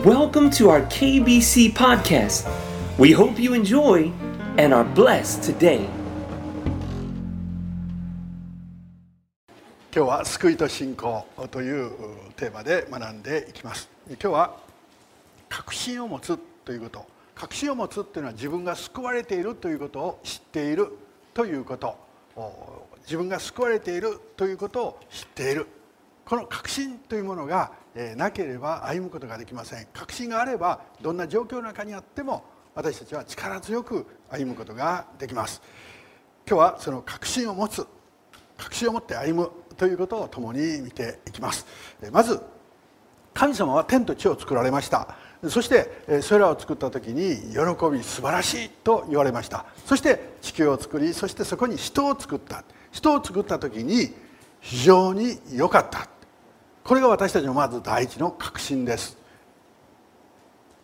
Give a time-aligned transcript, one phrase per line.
[0.00, 2.48] Welcome to our KBC podcast.
[2.98, 4.10] We hope you enjoy
[4.56, 5.86] and are blessed today.
[9.94, 11.90] 今日は救いと信仰という
[12.36, 14.56] テーマで学んでいきます今日は
[15.50, 20.88] 確信を持つということ確信を持つというのは自分が救われているということを知っている
[21.34, 21.98] ということ
[23.02, 25.66] 自分が救われているということを知っている
[26.24, 27.81] この確信というものが
[28.16, 29.86] なければ歩むことができません。
[29.92, 32.44] 確信があればどんな状況の中にあっても
[32.74, 35.60] 私たちは力強く歩むことができます。
[36.48, 37.86] 今日はその確信を持つ
[38.56, 41.66] 確信を持って歩むということを共に見ていきます。
[42.10, 42.40] まず
[43.34, 45.16] 神様は天と地を作られました。
[45.48, 49.66] そしてそれらを作った時に喜び素晴らしいと言われました。
[49.84, 52.64] そして地球を作りそしてそこに人を作った。
[52.90, 54.14] 人を作った時に
[54.60, 56.08] 非常に良かった。
[56.84, 59.16] これが私たちのまず第一の確信です。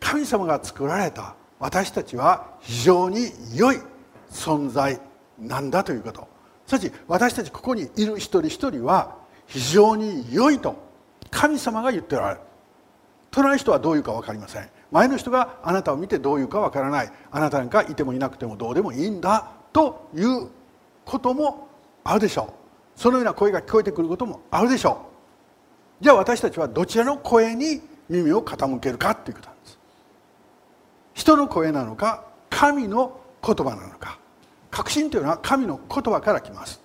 [0.01, 3.78] 神様が作られた私たちは非常に良い
[4.31, 5.00] 存在
[5.39, 6.28] なんだということ。
[6.67, 10.77] すなわち私たちここにいる一人一人は非常に良いと
[11.31, 12.41] 神様が言っておられる。
[13.31, 14.69] 隣の人はどういうか分かりません。
[14.91, 17.12] 前の人があなたを見てどういうか分からない。
[17.31, 20.48] あなたなんかいてもいなくてもどうでもいいんだという
[21.05, 21.69] ことも
[22.05, 22.55] あるでしょ
[22.97, 23.00] う。
[23.00, 25.17] そのような声が聞こえてくることもあるでしょう。
[26.00, 29.78] じゃあ私たちはどちらの声に耳を傾けるかということなんです。
[31.14, 34.19] 人の声なのか神の言葉なのか。
[34.70, 36.80] 確信というのは神の言葉から来ます。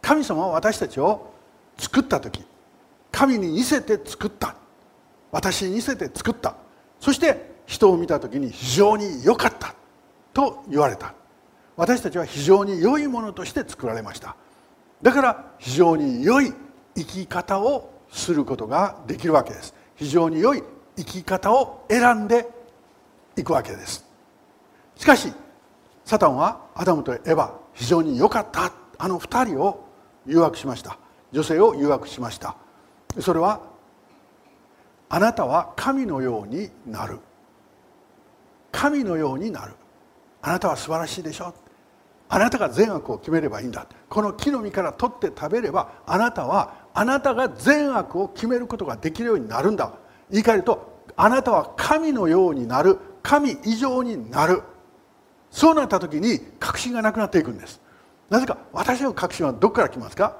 [0.00, 1.32] 神様は私たちを
[1.78, 2.44] 作った時
[3.10, 4.54] 神に似せて作った。
[5.32, 6.54] 私に似せて作った。
[7.00, 9.74] そして人を見た時に非常に良かった。
[10.32, 11.14] と言われた。
[11.76, 14.36] 私たちは非常に良いものとして作られました。
[15.02, 16.52] だから非常に良い
[16.94, 19.74] 生き方をすることができるわけです。
[19.96, 20.62] 非常に良い
[20.96, 22.48] 生き方を選んで
[23.36, 24.04] いくわけです。
[24.96, 25.32] しかし
[26.04, 28.72] サタンはアダムとエヴァ非常に良かった。
[28.98, 29.86] あの2人を
[30.26, 30.98] 誘惑しました。
[31.32, 32.56] 女性を誘惑しました。
[33.20, 33.60] それは
[35.08, 37.18] あなたは神のようになる。
[38.72, 39.74] 神のようになる。
[40.42, 41.54] あなたは素晴らしいでしょ。
[42.28, 43.86] あなたが善悪を決めればいいんだ。
[44.08, 49.92] この木の実から取って食べればあなたはあなたが善悪を決めることができるようになるんだ。
[50.30, 52.98] 言い換えるとあなたは神のようになる。
[53.22, 54.62] 神以上になる。
[55.50, 57.80] そうなった時に確信がなくなっていくんです。
[58.30, 60.36] なぜか私の確信はどこから来ますか？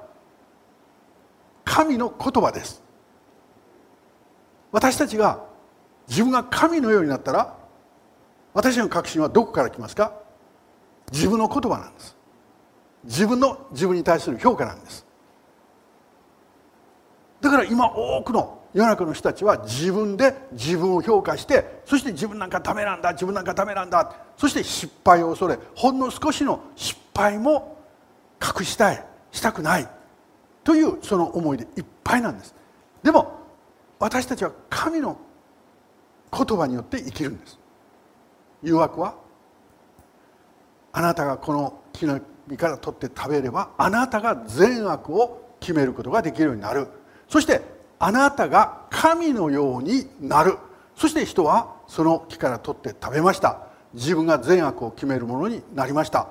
[1.63, 2.81] 神の言葉です。
[4.71, 5.43] 私たちが
[6.07, 7.57] 自分が神のようになったら
[8.53, 10.13] 私の確信はどこから来ますか？
[11.11, 12.17] 自分の言葉なんです。
[13.03, 15.05] 自分の自分に対する評価なんです。
[17.41, 27.77] だから今多くの世の中の人たちは自分で自分を評価してそして自分なんかダメなんだ自分なんかダメなんだそして失敗を恐れほんの少しの失敗も
[28.41, 29.87] 隠したいしたくない
[30.63, 32.55] というその思いでいっぱいなんです。
[33.03, 33.39] でも
[33.99, 35.17] 私たちは神の
[36.31, 37.59] 言葉によって生きるんです。
[38.63, 39.15] 誘惑は
[40.93, 46.87] あなたがこの木の実から取って食べればあなたが善悪を決めることができるようになる。
[47.31, 47.61] そして
[47.97, 50.57] あなたが神のようになる。
[50.97, 53.67] そして人はその木から取って食べました。
[53.93, 56.27] 自分が善悪を決めるものになりました。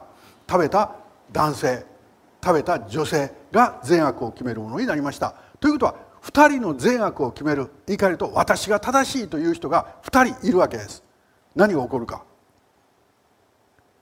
[0.46, 0.92] 食べた
[1.32, 1.86] 男性
[2.44, 5.34] 食べた女性が善悪を決めるものになりました。
[5.58, 11.02] ということは2人の善悪を決める言い換えると私が正しいという人が2人いるわけです。
[11.54, 12.24] 何が起こるか。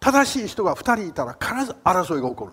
[0.01, 2.53] 正しい人が2人いたら必ず争いが起こる。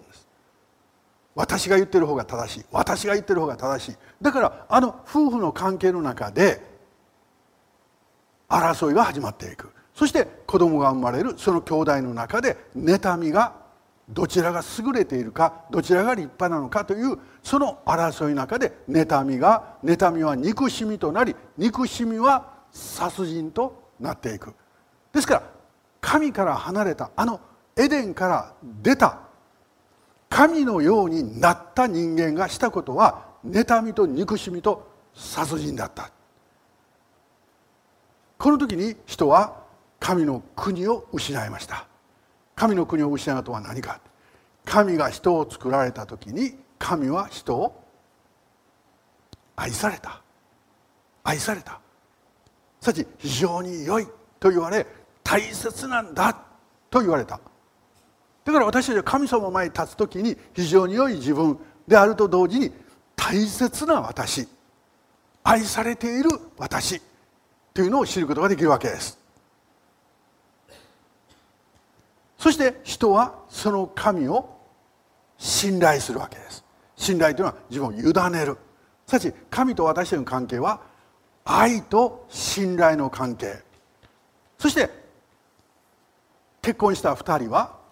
[1.36, 2.66] 私が言ってる方が正しい。
[2.72, 3.96] 私が言ってる方が正しい。
[4.22, 6.62] だからあの夫婦の関係の中で
[8.48, 9.70] 争いが始まっていく。
[9.94, 13.54] そして子供が生まれるその兄弟の中で妬みが
[14.10, 24.54] どちらが優れているかどちらが立派なのかというその争いの中で妬みが妬みは憎しみとなり憎しみは殺人となっていく。
[25.12, 25.44] ですから
[26.02, 27.40] 神から離れたあの
[27.76, 29.25] エデンから出た
[30.36, 36.12] 神のようになった人間がしたことは妬みと憎しみと殺人だった。
[38.38, 39.64] この時に人は
[39.98, 41.88] 神の国を失いました。
[42.54, 44.02] 神の国を失うとは何か。
[44.66, 47.82] 神が人を作られた時に神は人を
[49.56, 50.22] 愛された。
[51.24, 51.80] 愛された。
[52.82, 54.08] さち非常に良い
[54.42, 54.86] と言われ
[55.24, 56.38] 大切なんだ
[56.90, 57.40] と言われた。
[58.46, 61.58] だから私たちは神様の前に立つ時に非常に良い自分
[61.88, 62.72] であると同時に
[63.16, 64.48] 大切な私
[65.44, 67.02] 愛されている私
[67.74, 69.20] というのを知ることができるわけです。
[72.38, 74.56] そして人はその神を
[75.40, 76.64] 信頼するわけです。
[76.96, 78.58] 信頼というのは自分を委ねる。
[79.08, 80.82] すなわち神と私たちの関係は
[81.44, 83.64] 愛と信頼の関係。
[84.60, 84.90] そして
[86.62, 87.85] 結婚した2人は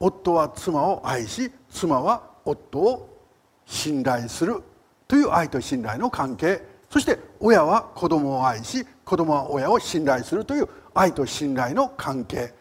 [0.00, 3.20] 夫は妻を愛し妻は夫を
[3.66, 4.62] 信頼する
[5.06, 6.62] という愛と信頼の関係。
[6.88, 12.54] そして親は子供を愛し子供は親を信頼するという愛と信頼の関係。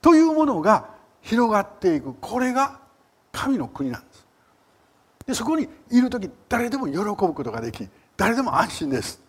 [0.00, 0.90] というものが
[1.22, 2.14] 広がっていく。
[2.20, 2.78] これが
[3.32, 4.26] 神の国なんです。
[5.26, 9.20] でそこにいる時誰でも喜ぶことができ誰でも安心です。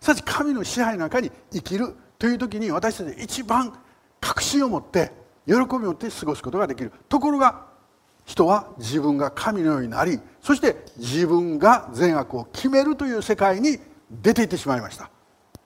[0.00, 3.76] すなわち神の支配の中に生きるという時に私たち一番
[4.20, 5.12] 確信を持って
[5.46, 6.92] 喜びを持って過ごすことができる。
[7.08, 7.66] ところが
[8.24, 13.78] 人は自分が神のようになりそして自分が善悪を決めるという世界に
[14.10, 15.10] 出ていってしまいました。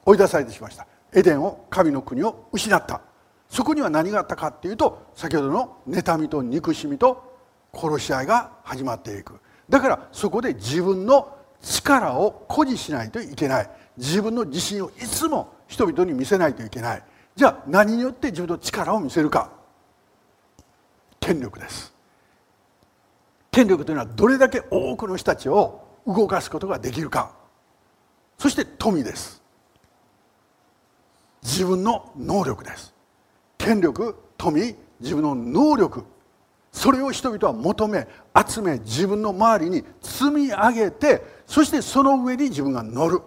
[0.04, 0.86] 追い出されてしまいました。
[1.12, 3.00] エデンを神の国を失った。
[3.48, 7.36] そこには何があったかっていうと先ほどの妬みと憎しみと
[7.74, 9.40] 殺し合いが始まっていく。
[9.68, 13.70] だからそこで自分の力を誇示しないといけない。
[13.96, 17.02] 自分の自信をいつも人々に見せないといけない。
[17.36, 19.57] じゃあ何によって自分の力を見せるか。
[21.28, 21.92] 権力です。
[23.50, 27.34] 権力というのはどれだけ多くの人たちを動かすことができるか。
[28.38, 29.42] そして富です。
[31.42, 32.94] 自分の能力です。
[33.58, 34.58] 権力富
[35.00, 36.04] 自分の能力。
[36.72, 38.08] それを人々は求め
[38.48, 43.20] 集め自分の周りに積み上げてそしてその上に自分が乗る。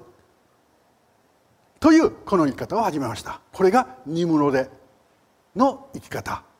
[1.79, 3.41] というこの生き方を始めました。
[3.53, 4.71] これがニムロデ
[5.55, 6.50] の生き方。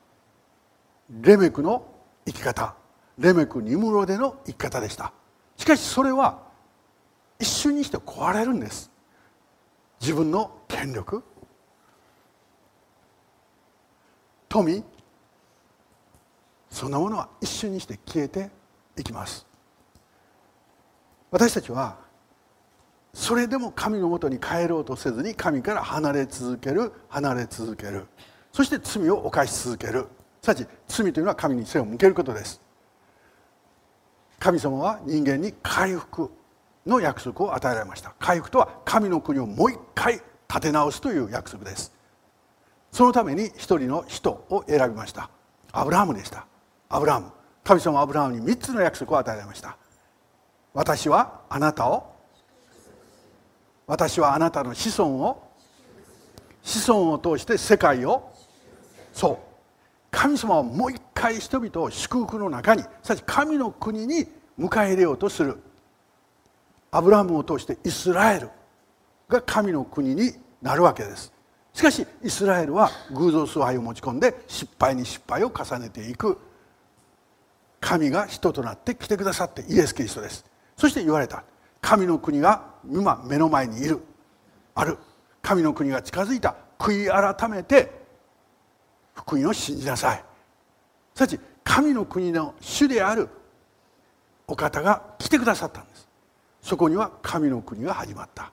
[1.19, 1.85] レメクの
[2.25, 2.75] 生き方。
[3.17, 5.11] レメクニムロデの生き方でした。
[5.57, 6.39] しかしそれは
[7.39, 8.89] 一瞬にして壊れるんです。
[9.99, 11.23] 自分の権力。
[14.47, 14.83] 富。
[16.69, 18.49] そんなものは一瞬にして消えて
[18.97, 19.45] いきます。
[21.29, 21.97] 私たちは
[23.13, 28.07] それでも神のもとに帰ろうとせずに神から離れ続ける離れ続ける。
[28.53, 30.07] そして罪を犯し続ける。
[30.43, 32.59] すなわち罪というのは神に背を向けることです。
[34.39, 36.31] 神様は人間に回復
[36.87, 38.15] の約束を与えられました。
[38.17, 40.13] 回復とは神の国をもう一回
[40.49, 41.93] 立て直すという約束です。
[42.91, 45.29] そのために一人の人を選びました。
[45.71, 46.47] アブラハムでした。
[46.89, 47.31] アブラハム。
[47.63, 49.77] 神様はアブラハムに3つの約束を与えられました。
[50.73, 52.15] 私はあなたを
[53.85, 55.51] 私はあなたの子孫を
[56.63, 58.33] 子孫を通して世界を
[59.13, 59.50] そう。
[60.11, 64.27] 神様はもう一回人々を祝福の中にさち神の国に
[64.59, 65.57] 迎え入れようとする。
[66.91, 68.49] アブラハムを通してイスラエル
[69.29, 71.31] が神の国になるわけです。
[71.73, 76.37] しかしイスラエルは偶像崇拝を持ち込んで失敗に失敗を重ねていく。
[77.79, 80.45] 神が人となって来てくださってイエス・キリストです。
[80.75, 81.43] そして言われた。
[81.79, 84.01] 神の国が今目の前にいる。
[84.75, 84.97] ある。
[85.41, 86.55] 神の国が近づいた。
[86.77, 88.00] 悔い改めて
[89.21, 90.23] 福音を信じなさい。
[91.15, 93.29] さち神の国の主である
[94.47, 96.07] お方が来てくださったんです。
[96.61, 98.51] そこには神の国が始まった。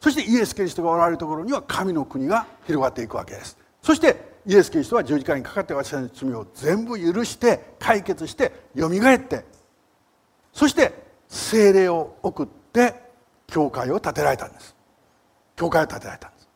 [0.00, 3.58] そしてイエス・キリストがおられるところには神の国が広がっていくわけです。
[3.82, 9.44] そしてイエス・キリストは十字架にかかって私たちの罪を全部許して解決してよみがえって
[10.52, 10.92] そして
[11.28, 12.94] 精霊を送って
[13.46, 14.74] 教会を建てられたんです。
[15.56, 16.48] 教会を建てられたんです。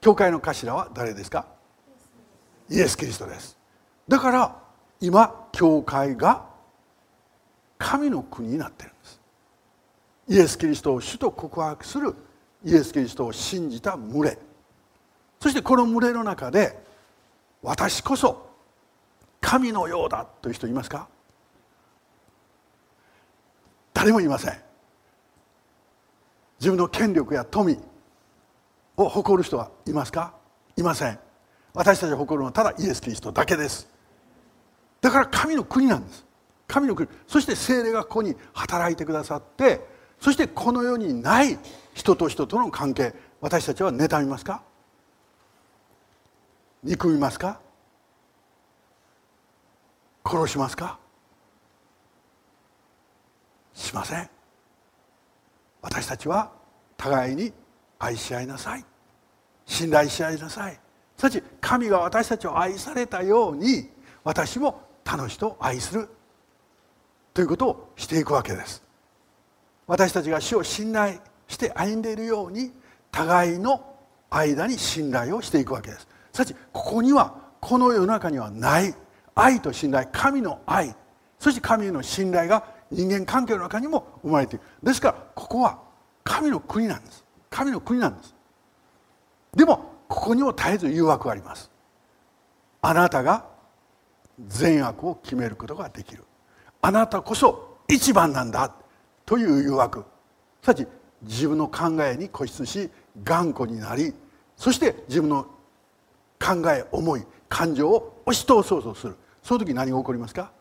[0.00, 1.46] 教会の頭は誰ですか？
[2.70, 3.58] イエス・キリストです。
[4.08, 4.56] だから
[5.00, 6.46] 今教会が
[7.78, 9.20] 神の国になってるんです。
[10.28, 12.14] イエス・キリストを主と告白する
[12.64, 14.38] イエス・キリストを信じた群れ。
[15.40, 16.80] そしてこの群れの中で
[17.62, 18.50] 私こそ
[19.40, 21.08] 神のようだという人いますか？
[23.92, 24.62] 誰もいません。
[26.60, 27.76] 自分の権力や富
[28.96, 30.34] を誇る人はいますか？
[30.76, 31.18] いません。
[31.74, 33.88] 私たちが誇るのはただイエス・キリストだけです。
[35.00, 36.24] だから神の国なんです。
[36.68, 37.08] 神の国。
[37.26, 39.80] そして精霊がここに働いてくださって
[40.20, 41.58] そしてこの世にない
[41.94, 43.14] 人と人との関係。
[43.40, 44.62] 私たちは妬みますか？
[46.84, 47.60] 憎みますか？
[50.24, 50.98] 殺しますか？
[53.74, 54.30] しません。
[55.80, 56.52] 私たちは
[56.96, 57.52] 互いに
[57.98, 58.84] 愛し合いなさい。
[59.66, 60.78] 信頼し合いなさい。
[61.22, 63.88] すなわち神が私たちを愛されたように
[64.24, 66.08] 私も他の人を愛する
[67.32, 68.82] ということをしていくわけです。
[69.86, 72.72] 私たちが主を信頼して歩んでいるように
[73.12, 73.84] 互いの
[74.30, 76.08] 間に信頼をしていくわけです。
[76.32, 78.92] すなわちここにはこの世の中にはない
[79.36, 80.94] 愛と信頼神の愛。
[81.38, 85.78] そして神への信頼が人間関係の中にも生まれているですからここは
[86.24, 87.24] 神の国なんです。
[87.48, 88.34] 神の国なんです。
[89.54, 91.70] でもここにも絶えず誘惑があります。
[92.82, 93.46] あなたが
[94.46, 96.24] 善悪を決めることができる。
[96.82, 98.74] あなたこそ一番なんだ
[99.24, 100.04] という誘惑。
[100.60, 100.86] すなわち
[101.22, 102.90] 自分の考えに固執し
[103.24, 104.12] 頑固になり
[104.54, 105.44] そして自分の
[106.38, 109.16] 考え思い感情を押し通そうとする。
[109.42, 110.52] その時何が起こりますか？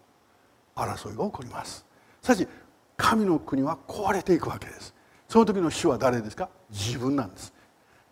[0.76, 1.86] 争いが起こります。
[2.22, 2.48] しかし
[2.96, 4.96] 神の国は壊れていくわけです。
[5.28, 6.48] その時の主は誰ですか？
[6.70, 7.54] 自分なんです。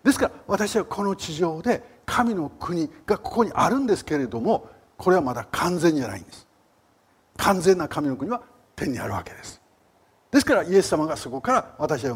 [0.03, 6.47] ですから私はこの地上で神の国がここにあるんですけれどもこれはまだ完全じゃないんです。
[7.37, 8.41] 完全な神の国は
[8.75, 9.61] 天にあるわけです。
[10.31, 12.15] ですからイエス様がそこから私を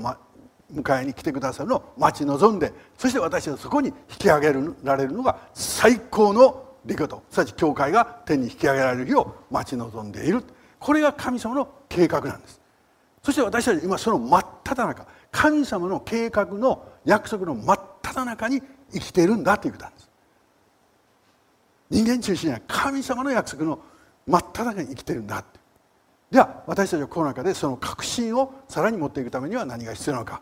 [0.71, 7.23] 迎えに来てくださるのを待ち望んでそして私はそこに引き上げられるのが最高の出来事。
[7.29, 10.43] すなわち教会が天に引き上げられる日を待ち望んでいる。
[10.79, 12.59] これが神様の計画なんです。
[13.21, 20.09] そして私たち今その真っ只中神様の計画の約束の真っ只中に生きているんだということなんです。
[21.89, 23.79] 人間中心には神様の約束の
[24.25, 25.59] 真っ只中に生きているんだって。
[26.31, 30.41] では私たちはこの中でその確信をさらに持っていくためには何が必要なのか。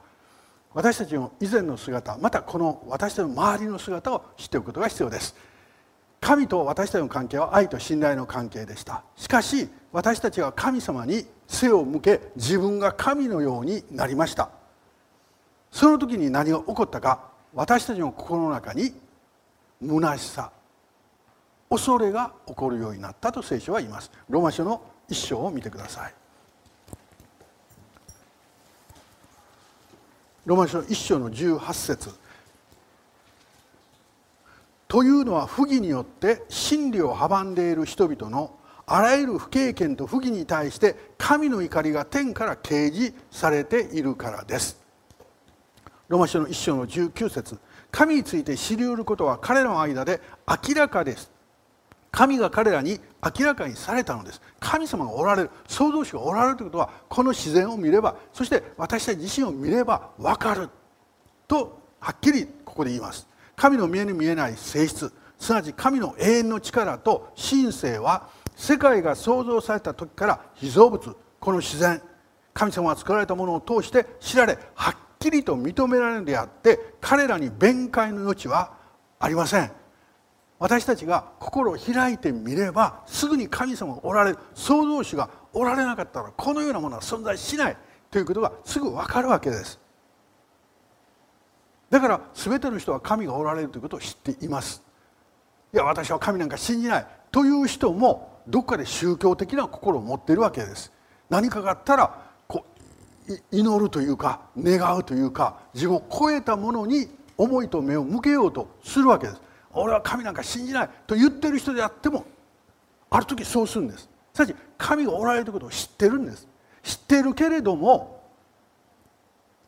[0.73, 5.35] 私たちの以前の姿またこの私たちの周りの姿を知っておくことが必要です。
[6.21, 9.03] 神と私たちの関係は愛と信頼の関係でした。
[9.17, 14.60] しかし私たちは神様に背を向け自分が神のようになりました。
[15.71, 18.93] その時に何が起こったか私たちの心の中に
[19.81, 20.51] 虚しさ
[21.71, 24.11] 恐れが起こるようになったと聖書は言います。
[24.29, 26.13] ローマ書の一章を見てください。
[30.45, 32.09] ローマ書一章の18節。
[34.89, 38.53] というのは不義によって真理を阻んでいる人々の
[38.85, 44.80] あらゆる不経験と不義に対して神の怒りが天から掲示されているからです。
[46.11, 47.57] ロマ書の一章の19節。
[47.89, 51.31] 神について知り得ることは彼らの間で明らかです。
[52.11, 52.99] 神が彼らに
[53.39, 54.41] 明らかにされたのです。
[54.59, 55.49] 神様がおられる。
[55.69, 60.67] 創造主がおられるということはこの自然を見ればそして私たち自身を見れば分かる。
[61.47, 63.25] とはっきりここで言います。
[63.55, 65.13] 神の見えに見えない性質。
[65.39, 68.27] すなわち神の永遠の力と神性は
[68.57, 71.15] 世界が創造された時から被造物。
[71.39, 72.01] この自然。
[72.53, 78.73] 神様が作られたものを通して知られはっきりと認められるであって彼らに弁解の余地は
[79.19, 79.71] ありません。
[80.59, 87.77] 私たちが心を開いてみればすぐに神様がおられる創造主がおられなかったらこのようなものは存在しない
[88.11, 89.79] ということがすぐ分かるわけです。
[91.89, 94.83] だから全ての人は神がおられるということを知っています。
[95.73, 100.91] いや私は神なんか信じないという人もどっかで宗教的な心を持っているわけです。
[101.29, 102.30] 何かがあったら
[103.51, 109.41] 祈るというか願うというか自分を超えたものに思いと目を向けようとするわけです。
[109.73, 112.25] 俺は神なんか信じないと言ってる人であっても
[113.09, 114.09] ある時そうするんです。
[114.33, 116.47] すなわち神がおられることを知ってるんです。
[116.83, 118.21] 知ってるけれども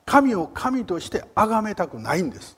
[0.06, 2.58] 神を神として崇めたくないんです。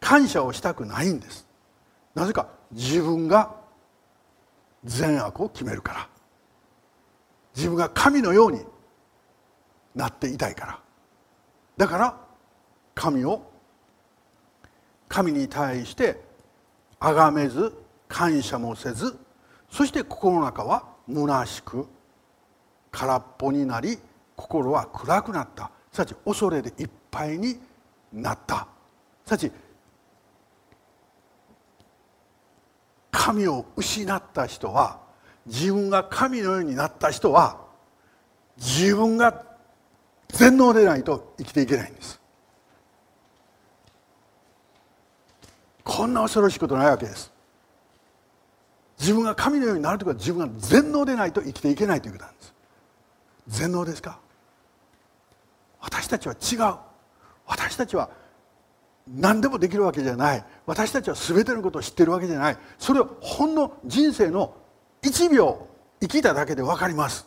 [0.00, 1.46] 感謝をしたくないんです。
[2.14, 3.54] なぜか自分が
[4.84, 6.08] 善悪を決めるから。
[7.56, 8.64] 自分が神のように
[9.94, 10.80] なっていたいから。
[11.76, 12.16] だから
[12.94, 13.42] 神を
[15.08, 16.20] 神に対して
[17.00, 17.72] 崇めず
[18.08, 19.16] 感謝もせず
[19.70, 21.86] そして心の中は虚しく
[22.90, 23.98] 空っぽになり
[24.34, 25.70] 心は暗くなった。
[25.92, 27.58] すなわち恐れでいっぱいに
[28.12, 28.66] なった。
[29.24, 29.52] すなわち
[33.10, 35.00] 神を失った人は
[35.46, 37.58] 自分が神のようになった人は
[38.56, 39.32] 自分が
[40.28, 42.20] 全能でないと生きていけないんです。
[45.84, 47.32] こんな恐ろしいことないわけです。
[49.00, 52.54] 自分が神のようになるということは自分が全能でないと生きていけないということなんです。
[53.48, 54.18] 全能ですか？
[55.80, 56.76] 私たちは違う。
[57.46, 58.10] 私たちは
[59.06, 60.44] 何でもできるわけじゃない。
[60.66, 62.58] 私たちは全てのことを知っているわけじゃない。
[62.78, 64.54] それをほんの人生の
[65.02, 65.66] 1秒
[66.00, 67.26] 生きただけで分かります。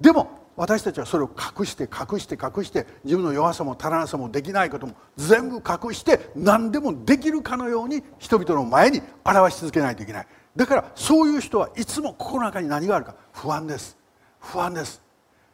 [0.00, 10.26] でも私たちはそれを隠して隠して隠して自分の弱さも足らなさもできないことも全部隠して何でもできるかのように人々の前に表し続けないといけない。
[10.54, 13.16] だからそういう人はいつも心の中に何があるか？
[13.32, 13.98] 不安です。
[14.38, 15.02] 不安です。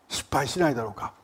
[0.09, 1.15] 失敗しないだろうか？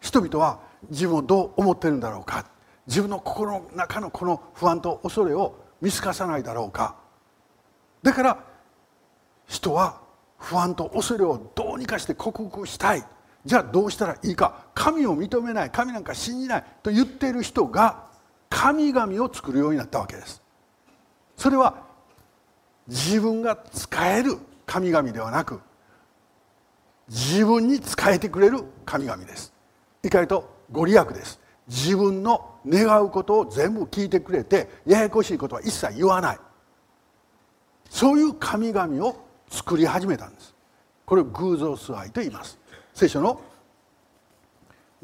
[0.00, 0.58] 人々は
[0.90, 2.44] 自分をどう思ってるんだろうか？
[2.88, 6.96] 自分の心の中のこの不安と恐れを見透かさないだろうか？
[8.02, 8.44] だから
[9.46, 10.00] 人は
[10.44, 13.04] 不安と恐れをどうにかして克服したい。
[13.46, 14.66] じゃあどうしたらいいか。
[14.74, 15.70] 神を認めない。
[15.70, 18.04] 神なんか信じないと言っている人が
[18.50, 20.42] 神々を作るようになったわけです。
[21.36, 21.82] それは
[22.86, 24.36] 自分が使える
[24.66, 25.60] 神々ではなく
[27.08, 29.52] 自分に仕えてくれる神々です。
[30.02, 31.40] いかにとご利益です。
[31.66, 36.38] 自分の願うことを全部聞いてくれてややこしいことは一切言わない。
[37.88, 39.23] そういう神々を
[39.54, 40.52] 作り始めたんです。
[41.06, 42.58] これを偶像崇拝と言います。
[42.92, 43.40] 聖書の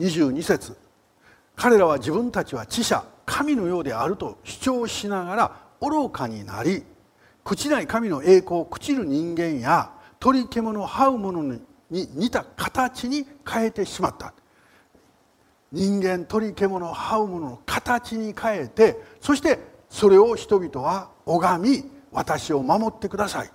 [0.01, 0.77] 22節。
[1.55, 6.83] 彼らは自分たちは知者神のようであると主張しながら愚かになり
[7.45, 14.35] 朽ちない神の栄光を朽ちる人間や鳥獣を這う者に似た形に変えてしまった。
[15.71, 23.51] 人間鳥獣を這う者の形に変えてそしてそれを人々は拝み私を守ってください。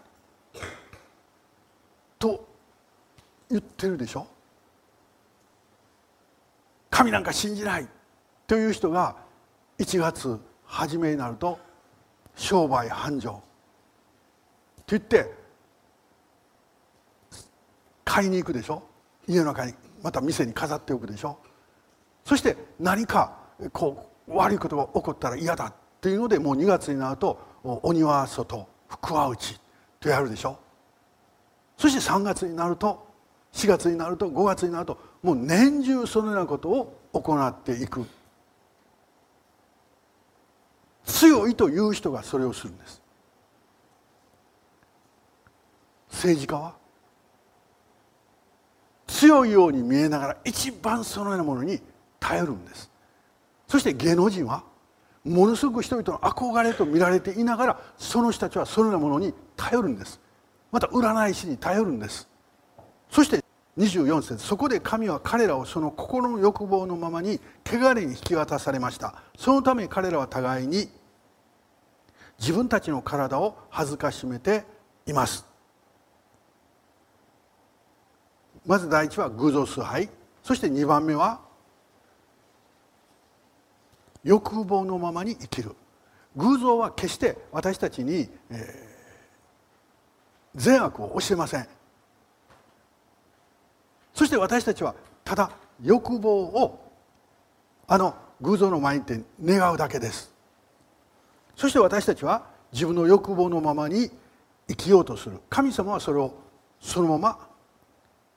[2.26, 2.48] と
[3.52, 4.26] 言ってるでしょ？
[6.90, 7.88] 神なんか信じない
[8.48, 9.16] という人が
[9.78, 11.60] 1月初めになると
[12.36, 13.42] 商売繁盛って
[14.88, 15.32] 言って
[18.04, 18.82] 買いに行くでしょ？
[19.28, 21.38] 家の中にまた店に飾っておくでしょ？
[22.24, 23.38] そして何か
[23.72, 29.60] こう悪いことが起こったら嫌だっていうのでもう2月になるとお庭外福は内
[30.00, 30.58] とやるでしょ？
[31.78, 33.08] そして3月になると
[33.54, 38.06] 4月になると5月になるともう年中そのようなことを行っていく。
[41.06, 43.02] 強いという人がそれをするんです。
[46.10, 46.76] 政治家は
[49.08, 51.82] 強いように見えながら一番そのようなものに
[52.20, 52.90] 頼るんです。
[53.68, 54.64] そして芸能人は
[55.24, 60.20] ものすごく人々の憧れと見られていながらその人たちはそのようなものに頼るんです。
[60.72, 62.28] また占い師に頼るんです。
[63.10, 63.44] そして
[63.78, 69.16] 24節そこで神は彼らをその心の欲望のままに汚れに引き渡されました。
[69.38, 70.90] そのため彼らは互いに
[72.40, 74.64] 自分たちの体を恥ずかしめて
[75.06, 75.46] います。
[78.66, 80.10] まず第一は偶像崇拝
[80.44, 81.42] そして2番目は
[84.24, 85.76] 欲望のままに生きる。
[86.36, 88.85] 偶像は決して私たちに、えー、
[90.56, 91.68] 善悪を教えません。
[94.14, 95.52] そして私たちはただ
[95.84, 96.92] 欲望を
[97.88, 100.34] あの偶像の前にて願うだけです。
[101.56, 104.10] そして私たちは自分の欲望のままに
[104.68, 105.40] 生きようとする。
[105.50, 106.34] 神様はそれを
[106.80, 107.48] そのまま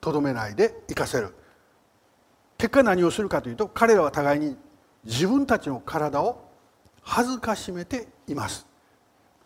[0.01, 1.35] とどめないで生かせる。
[2.57, 4.57] 結果何をするかというと彼らは互いに
[5.05, 6.45] 自分たちの体を
[7.03, 8.67] 恥ずかしめています。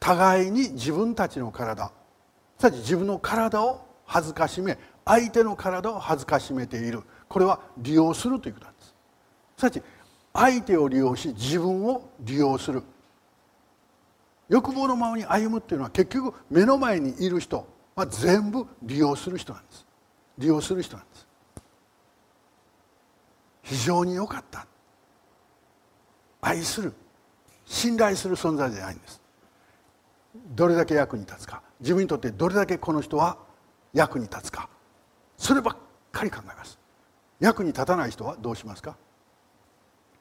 [0.01, 1.93] 互いに自分たちの体。
[2.63, 7.03] すなわち自分の体を恥ずかしめ相手の体を恥ずかしめている。
[7.29, 8.95] これは利用するということなんです。
[9.57, 9.83] すなわち
[10.33, 12.85] 相手を利用し自分を利用する。
[14.49, 19.85] 欲望のままに歩むっていうのは結局目の前にいる人は全部利用する人なんです。
[20.39, 21.27] 利用する人なんです。
[23.65, 24.69] 非常に良かった。
[26.41, 26.93] 愛する。
[27.67, 29.21] 信頼する存在じゃないんです。
[30.55, 31.61] どれだけ役に立つか。
[31.83, 33.37] 自分にとってどれだけこの人は
[33.93, 34.71] 役に立つか。
[35.37, 35.77] そればっ
[36.11, 36.79] かり考えます。
[37.41, 38.97] 役に立たない人はどうしますか？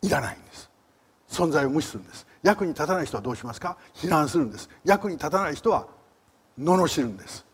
[0.01, 0.69] いらないんです。
[1.29, 2.27] 存在を無視するんです。
[2.43, 3.77] 役に立たない人はどうしますか？
[3.93, 4.69] 非難するんです。
[4.83, 5.87] 役に立たない人は
[6.59, 7.45] 罵るんです。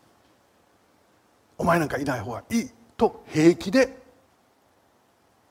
[1.58, 3.98] お前なんかいない方がいいと平気で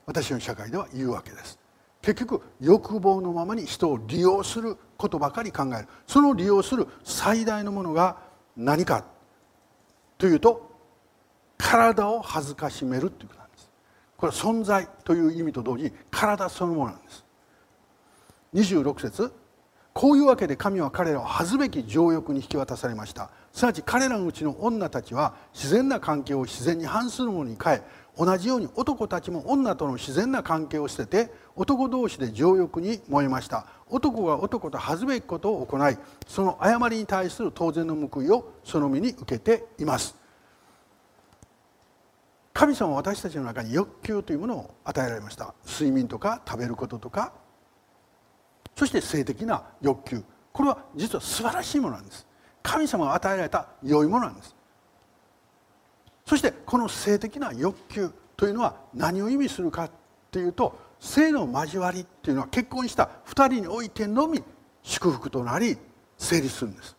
[0.05, 1.59] 私の社会では言うわけです。
[2.01, 5.87] 結局欲望のままに人を利用することばかり考える。
[6.07, 8.25] その利用する最大のものが
[8.57, 9.05] 何か
[10.17, 10.75] というと
[11.57, 13.69] 体を恥ずかしめるということなんです。
[14.17, 17.23] これは存在という意味と同時に体そのものなんです。
[18.53, 19.31] 26節
[19.93, 23.29] こういうわけで神は彼らを恥ずべき情欲に引き渡されました。
[23.51, 27.81] すなわち彼らのうちの女たちは自然な関係を自然に反するものに変え
[28.17, 33.67] 同じように男たちも女との自然な関係を捨てて男同士で情欲に燃えました。
[33.89, 40.15] 男が男と恥ずべきことを行いその誤りに対する当然の報いをその身に受けています。
[42.53, 45.53] 神様は私たちの中に欲求というものを与えられました。
[45.65, 47.33] 睡眠とか食べることとか
[48.75, 50.23] そして性的な欲求。
[50.51, 52.25] これは実は素晴らしいものなんです。
[52.63, 54.56] 神様が与えられた良いものなんです。
[56.27, 59.91] そしてこの性的な欲求というのは何を意味するかっ
[60.29, 64.43] ていうと性の交わりっていうのは結婚した2人においてのみ
[64.83, 65.77] 祝福となり
[66.17, 66.97] 成立するんです。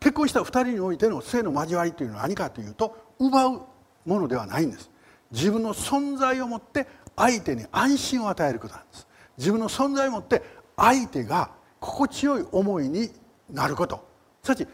[0.00, 3.62] 結婚した2人においての性の交わりというのは何かというと奪う
[4.04, 4.90] ものではないんです。
[5.30, 6.86] 自分の存在をもって
[7.16, 9.08] 相手に安心を与えることなんです。
[9.38, 10.42] 自分の存在をもって
[10.76, 13.10] 相手が心地よい思いに
[13.48, 14.06] なること。
[14.42, 14.66] すなわち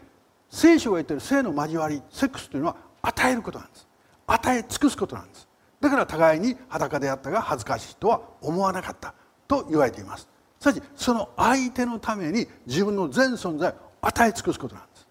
[0.50, 3.88] 聖書が言ってる性の交わりセックスというのは与えることなんです。
[4.26, 5.48] 与え尽くすことなんです。
[5.80, 9.14] だから互いに裸であったが恥ずかしいとは思わなかった
[9.46, 10.28] と言われています。
[10.60, 15.06] すなわちその相手のために自分の全存在を与え尽くすことなんです。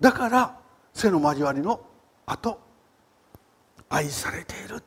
[0.00, 0.56] だから
[0.94, 1.80] 性の交わりの
[2.24, 2.58] 後
[3.88, 4.82] 愛されている。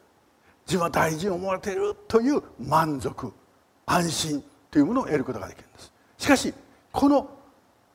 [0.66, 3.32] 自分は大事に思われているという満足
[3.86, 5.94] 安心というものを得ることができるんです。
[6.18, 6.54] しかし
[6.92, 7.30] この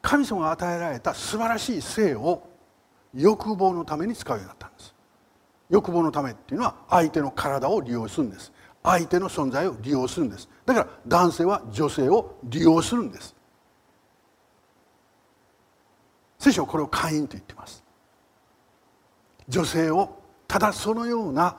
[0.02, 2.53] 神様が与えられた素晴らしい性を
[3.14, 4.94] 欲望のために使うようになったんです。
[5.70, 8.52] 欲望のためっていうのは相手の体を利用するんです。
[8.82, 10.48] 相手の存在を利用するんです。
[10.66, 13.34] だから男性は女性を利用するんです。
[16.38, 17.82] 聖書はこれを会員と言ってます。
[19.48, 21.56] 女性をただそのような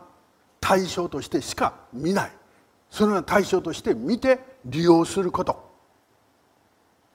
[0.59, 2.31] 対象としてしか見ない。
[2.91, 5.71] そのような対象として見て利用すること。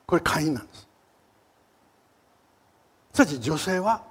[0.06, 0.88] これ会員なんです。
[3.14, 4.09] しかし女性は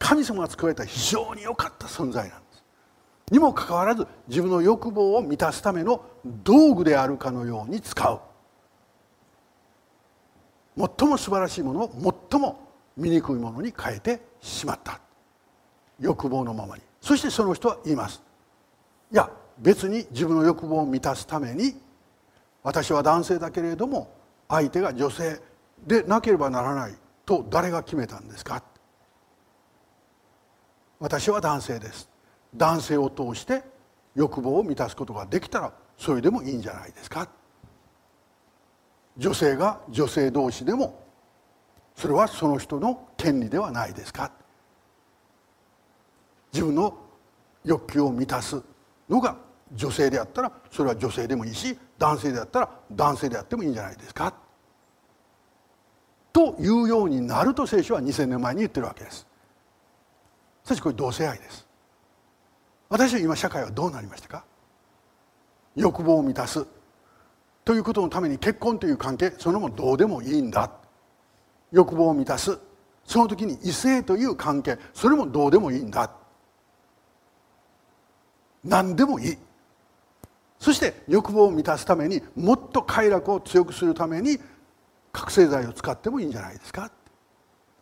[0.00, 2.64] 神様が作られた非常に良かった存在なんです。
[3.30, 8.20] にもかかわらず自分の欲望を満たすための道具であるかのように使う。
[10.76, 12.58] 最も素晴らしいものを最も
[12.96, 15.00] 醜いものに変えてしまった。
[16.00, 16.82] 欲望のままに。
[17.00, 18.22] そしてその人は言います。
[19.12, 21.74] いや別に自分の欲望を満たすために
[22.62, 24.12] 私は男性だけれども
[24.48, 25.40] 相手が女性
[25.86, 26.94] でなければならない
[27.26, 28.62] と誰が決めたんですか？
[31.00, 32.10] 私は男性です。
[32.54, 33.62] 男性を通して
[34.14, 37.28] 欲望を満たすことができたらそれでもいいんじゃないですか。
[39.16, 41.02] 女性が女性同士でも
[41.96, 44.30] それはその人の権利ではないですか。
[46.52, 46.96] 自分の
[47.64, 48.62] 欲求を満たす
[49.08, 49.36] のが
[49.72, 54.34] 女性であったらそれは女性でもいいし男性であったら男性であってもいいんじゃないですか。
[56.32, 59.29] というようになると聖書は2000年前に言ってるわけです。
[60.70, 61.66] しかしこれ同性愛です。
[62.88, 64.44] 私は今社会はどうなりましたか？
[65.74, 66.64] 欲望を満たす
[67.64, 70.70] ということのために結婚という関係そのもどうでもいいんだ。
[71.72, 72.56] 欲望を満たす。
[73.04, 76.08] その時に異性という関係それもどうでもいいんだ。
[78.64, 79.38] 何でもいい。
[80.60, 84.38] そして欲望を満たすためにもっと快楽を強くするために
[85.10, 86.92] 覚醒剤を使ってもいいんじゃないですか？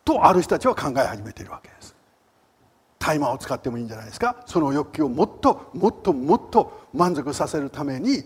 [0.03, 1.69] とある人たちは考え始めているわけ。
[2.99, 4.43] です大麻を使ってもいいんじゃないですか？
[4.45, 8.23] その欲求をもっともっともっと満足させるために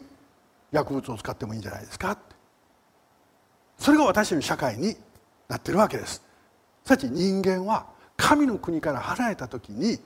[0.72, 2.18] 薬物を使ってもいいんじゃないですか？
[3.78, 4.96] それが私の社会に
[5.48, 6.24] なってるわけです。
[6.84, 7.86] さち人間は
[8.18, 10.00] 神の国から離れた時に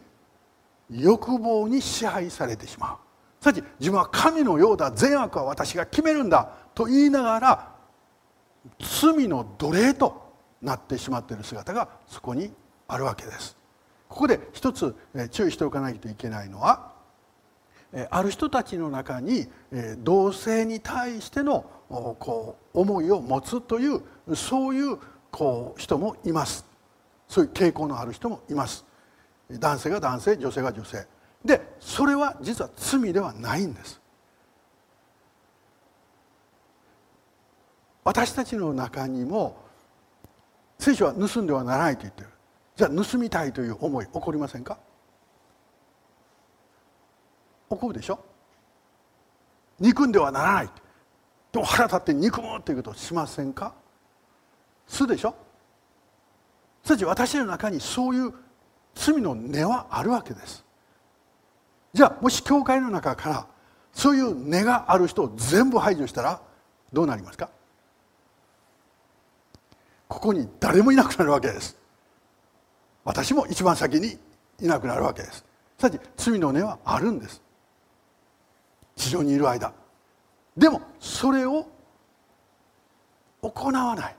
[0.92, 2.98] 欲望に支配されてしまう。
[3.44, 7.72] さち自分は神のようだ善悪は私が決めるんだと言いながら
[8.80, 12.52] 罪の奴隷となってしまっている姿がそこに
[12.88, 13.57] あるわけです。
[14.10, 14.96] ここで一つ
[15.32, 16.94] 注意しておかないといけないのは
[18.10, 19.48] ある人たちの中に
[20.00, 24.02] 同性に対してのこう思いを持つという
[24.36, 24.98] そういう
[25.32, 26.66] こう人もいます。
[27.28, 28.86] そういう傾向のある人もいます。
[29.50, 31.06] 男性が男性女性が女性。
[31.44, 34.02] でそれは実は罪ではないんです。
[38.04, 39.58] 私たちの中にも
[40.80, 42.30] 聖書は盗んではならないと言ってる。
[42.78, 44.78] じゃあ盗みたいという思い起こりませんか？
[47.72, 48.20] 起こるでしょ？
[49.80, 50.70] 憎んではならない。
[51.52, 53.74] でも腹立って憎むということをしませんか？
[54.88, 55.34] するでしょ？
[56.84, 58.34] すな私の中にそういう
[58.94, 60.64] 罪の根はあるわけです。
[61.94, 63.48] じゃあもし教会の中から
[63.92, 66.40] そういう根がある人を全部排除したら
[66.94, 67.50] どうなりますか？
[70.08, 71.76] ここに誰もいなくなるわけです。
[73.08, 74.18] 私も一番先に
[74.60, 75.46] いなくなるわけです。
[75.80, 77.42] すなわち罪の根はあるんです。
[78.98, 79.72] 地上にいる間。
[80.58, 81.66] でもそれを
[83.42, 84.16] 行わない。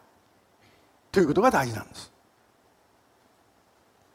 [1.13, 2.11] ということが大事なんです。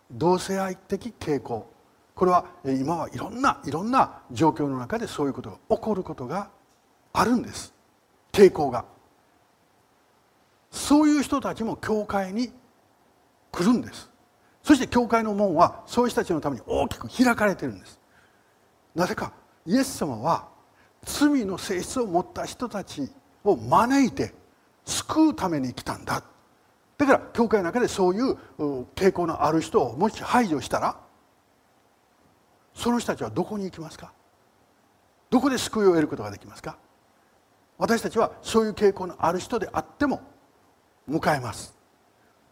[0.09, 1.71] 同性愛的傾向。
[2.15, 6.49] これは今はいろんないろんな状況の中でそういうことが起こることが
[7.13, 7.75] あるんです。
[8.31, 8.85] 傾向が。
[10.71, 12.51] そういう人たちも教会に
[13.51, 14.12] 来るんです。
[14.63, 17.99] そして教会の門はそういう人たちのために大きく開かれてるんです。
[18.95, 19.33] なぜか
[19.65, 20.47] イエス様は
[21.03, 23.11] 罪の性質を持った人たち
[23.43, 24.33] を招いて
[24.85, 26.23] 救うために来たんだ。
[26.97, 28.37] だから教会の中でそういう
[28.95, 30.97] 傾向のある人をもし排除したら
[32.73, 34.13] その人たちはどこに行きますか？
[35.29, 36.77] どこで救いを得ることができますか？
[37.77, 40.21] 私たちはそういう傾向のある人であっても
[41.09, 41.75] 迎えます。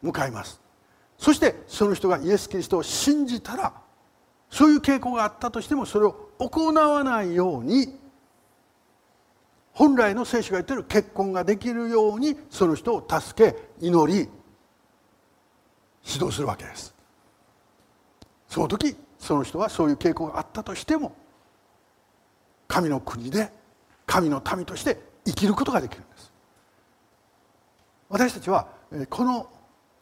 [0.04, 0.61] 迎えます。
[1.22, 3.72] そしてその人がイエス・キリストを信じたら
[4.50, 7.96] そういう傾向があったとしてもそれを行わないように
[9.72, 14.28] 本来の聖書が言ってる結婚ができるようにその人を助け祈り
[16.04, 16.96] 指導するわけです。
[18.48, 21.16] その時その人はそういう傾向があったとしても
[22.68, 23.52] 神の国で
[24.08, 26.34] 神の民として生きることができるんです。
[28.10, 28.68] 私たちは
[29.12, 29.48] この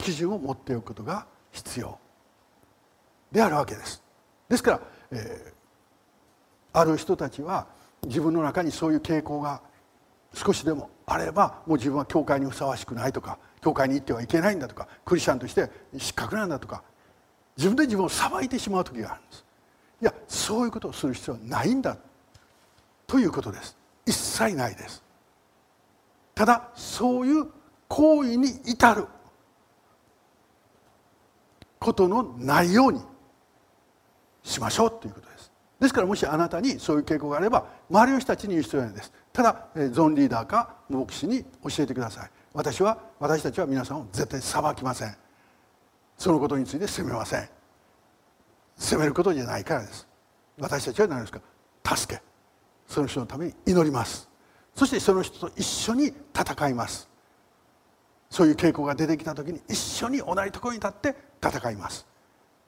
[0.00, 1.98] 基準を持っておくことが必要
[3.32, 4.02] であるわけです。
[4.48, 4.80] ですから、
[5.12, 7.66] えー、ある人たちは
[8.04, 9.60] 自分の中にそういう傾向が
[10.34, 16.82] 少しでもあればもう自分は教会にふさわしくないとか教会に行ってはいけないんだとかクリスチャンとして失格なんだとか
[17.56, 19.44] 自分で自分を裁いてしまう時があるんです。
[20.02, 21.96] いやそういうことをする必要はないんだ
[23.06, 23.76] ということです。
[24.06, 25.02] 一切ないです。
[26.34, 27.48] ただそういう
[27.88, 29.06] 行為に至る
[31.80, 33.00] ことのないように
[34.44, 35.50] しましょうということです。
[35.80, 39.12] ですからもしあなたにそういう傾向があれば周りの人たちに言う必要ないです。
[39.32, 42.30] ただゾンリーダーか牧師に教えてください。
[42.52, 45.16] 私は私たちは皆さんを絶対裁きません。
[46.18, 47.48] そのことについて責めません。
[48.76, 50.06] 責めることじゃないからです。
[50.58, 51.40] 私たちは何ですか？
[51.96, 52.22] 助け。
[52.86, 54.28] その人のために祈ります。
[54.74, 57.09] そしてその人と一緒に戦います。
[58.30, 62.06] そういう傾向が出てきた時に一緒に同じところに立って戦います。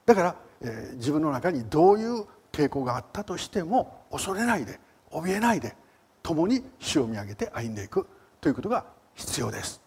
[0.04, 5.74] だから、えー、自分の中にどういう傾向があったとしても恐れないで怯えないで
[6.22, 8.06] 共に主を見上げて歩んでいく
[8.40, 9.80] ということが必要です。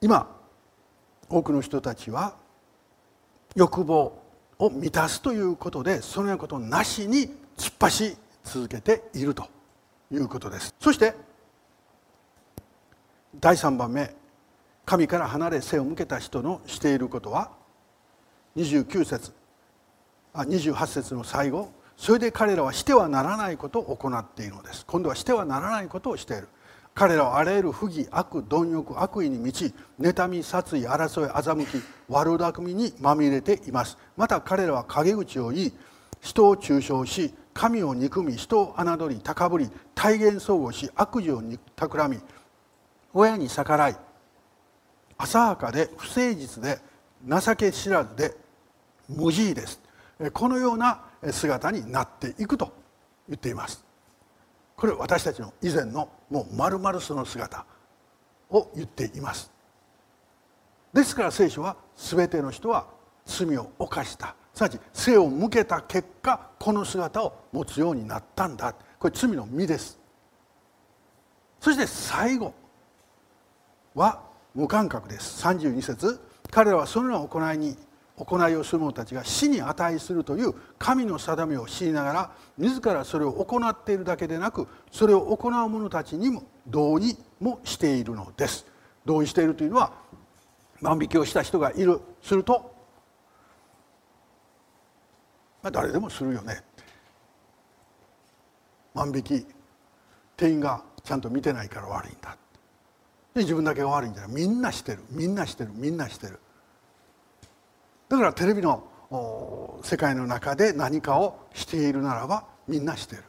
[0.00, 0.30] 今
[1.28, 2.36] 多くの人たちは
[3.56, 4.22] 欲望
[4.58, 9.48] を満たすということでそのようなことなしに突っ走り続けていると
[10.12, 10.74] いうことです。
[10.78, 11.14] そして
[13.40, 14.14] 第3番目
[14.84, 17.50] 神から離れ背を向けた人のしていることは
[18.56, 19.32] 29節
[20.32, 24.84] あ28節の最後それで彼らはしてはならないことを行っているのです。
[24.86, 26.48] 今度はしてはならないことをしている。
[26.94, 33.98] 彼らはあらゆる不義悪貪欲悪意に満ち妬み殺意争い欺き悪巧みにまみれています。
[34.16, 35.72] また彼らは陰口を言い
[36.20, 41.42] 人を中傷し神を憎み人を侮り高ぶり体現相互し悪事を
[41.74, 42.22] 企み
[43.18, 43.96] 親に逆らい
[45.16, 46.78] 浅はかで不誠実で
[47.26, 48.36] 情け知らずで
[49.08, 49.80] 無慈悲です。
[50.34, 51.00] このような
[51.30, 52.70] 姿になっていくと
[53.26, 53.82] 言っています。
[54.76, 57.64] これ私たちの以前のもう丸々その姿
[58.50, 59.50] を言っています。
[60.92, 62.86] ですから聖書は全ての人は
[63.24, 64.36] 罪を犯した。
[64.52, 68.74] すなわち背を向けた結果この姿を持つようになったんだ。
[68.98, 69.98] これ罪の実です。
[71.60, 72.52] そして最後
[73.96, 74.22] は
[74.54, 75.44] 無感覚です。
[75.44, 77.76] 32節彼らはそのような行いに
[78.16, 88.66] 行いをする者たちが死に値するという神の定めを知りながら自らそれを行っているだけでなくそれを行う者たちにも同意もしているのです。
[89.04, 89.92] 同意しているというのは
[90.80, 92.00] 万引きをした人がいる。
[92.22, 92.74] すると、
[95.62, 96.62] まあ、誰でもするよね。
[98.94, 99.46] 万引き
[100.36, 102.36] 店員がちゃんと見てないから悪いんだ。
[103.36, 104.32] で自分だけが悪いんじゃない。
[104.32, 105.00] みんなしてる。
[105.10, 105.70] みんなしてる。
[105.74, 106.40] みんなしてる。
[108.08, 113.24] だからテレビの世界の中で何かをしているならばみんなしてる。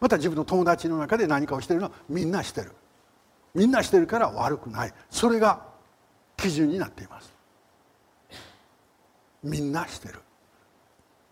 [0.00, 2.72] また自分の友達の中で何かをしているのはみんなしてる。
[3.54, 4.92] みんなしてるから悪くない。
[5.08, 5.64] それが
[6.36, 7.32] 基準になっています。
[9.42, 10.20] みんなしてる。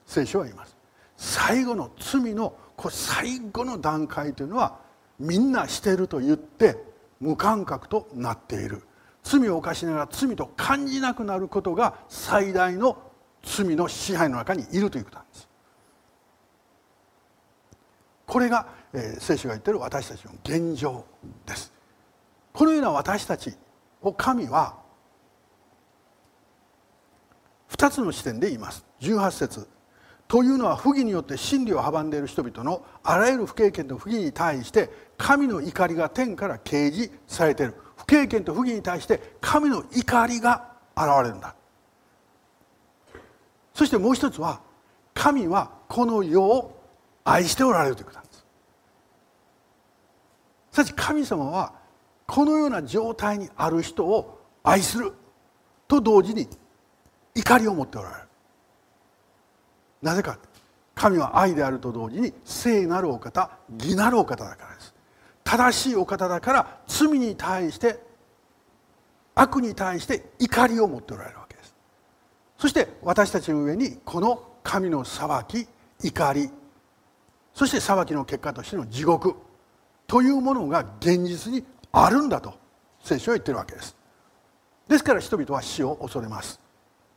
[0.07, 0.75] 聖書は言います。
[1.19, 4.79] 最後の罪のこ最後の段階というのは
[5.19, 6.88] みんなしてると言って
[7.21, 8.83] 無感覚となっている。
[9.23, 12.97] 罪を犯しながら罪と感じなくなることが最大の
[13.43, 15.49] 罪の支配の中にいるということなんです。
[18.27, 21.05] これが、えー、聖書が言っている私たちの現状
[21.47, 21.73] です。
[22.53, 23.55] このような私たち
[24.03, 24.77] を神は
[27.71, 28.85] 2つの視点で言います。
[29.01, 29.69] 18節。
[30.29, 37.75] というのは不義によって真理を阻んでいる人々のあらゆる不経験と不義に対して神の怒りが天から掲示されている。
[37.97, 41.55] 不経験と不義に対して神の怒りが現れるんだ。
[43.73, 44.61] そしてもう一つは
[45.15, 46.79] 神はこの世を
[47.25, 48.45] 愛しておられるということなんです。
[50.73, 51.73] しかし神様は
[52.27, 55.15] このような状態にある人を愛する
[55.89, 56.47] と同時に
[57.35, 58.28] 怒りを持っておられる。
[60.03, 60.39] なぜか
[60.95, 64.95] 神は愛であると同時に聖なるお方義なるお方だからです。
[65.45, 68.01] 正しいお方だから罪に対して
[69.35, 71.75] 悪に対して怒りを持っておられるわけです。
[72.59, 75.69] そして私たちの上にこの神の裁き
[76.03, 76.51] 怒り
[77.55, 79.35] そして裁きの結果としての地獄
[80.07, 82.55] というものが現実にあるんだと
[83.03, 83.97] 聖書は言ってるわけです。
[84.89, 86.61] ですから人々は死を恐れます。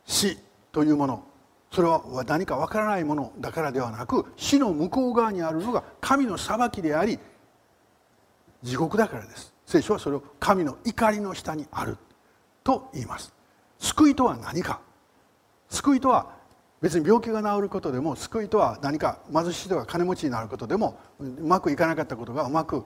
[0.05, 0.37] 死
[0.71, 1.23] というもの。
[1.71, 7.17] それは何かわからないものだからではなく死の向こう側にあるのが神の裁きであり
[8.61, 9.53] 地獄だからです。
[9.65, 11.97] 聖書はそれを神の怒りの下にある。
[12.63, 13.33] と言います。
[13.79, 14.81] 救いとは何か。
[15.69, 16.27] 救いとは
[16.81, 22.85] 別に病気が治ることでも救いとは何か貧しい人が金持ちになることでもうまくいかなかったことがうまく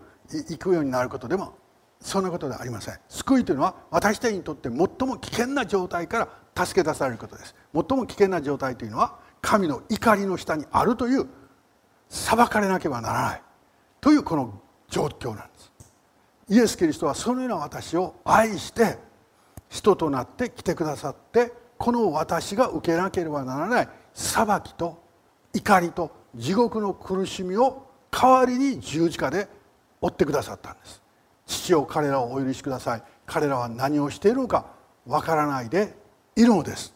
[0.49, 1.55] いくようになることでも
[2.01, 2.99] そんなことではありません。
[3.10, 7.55] 救いというのは私たちにとって最も危険な状態から助け出されることです。
[7.73, 11.27] 最も危険な状態というのは神の怒りの下にあるという
[12.10, 13.41] 裁かれなければならない。
[14.01, 15.71] というこの状況なんです。
[16.49, 18.99] イエス・キリストはそのような私を愛して
[19.69, 25.03] 人となって来てくださってこの私が受けなければならない裁きと
[25.53, 29.47] 怒りと地獄の苦しみを代わりに十字架で
[30.01, 31.01] 追ってくださったんです。
[31.45, 33.03] 父を彼らをお許しください。
[33.25, 34.65] 彼らは何をしているのか
[35.05, 35.95] わからないで
[36.36, 36.93] いるのです。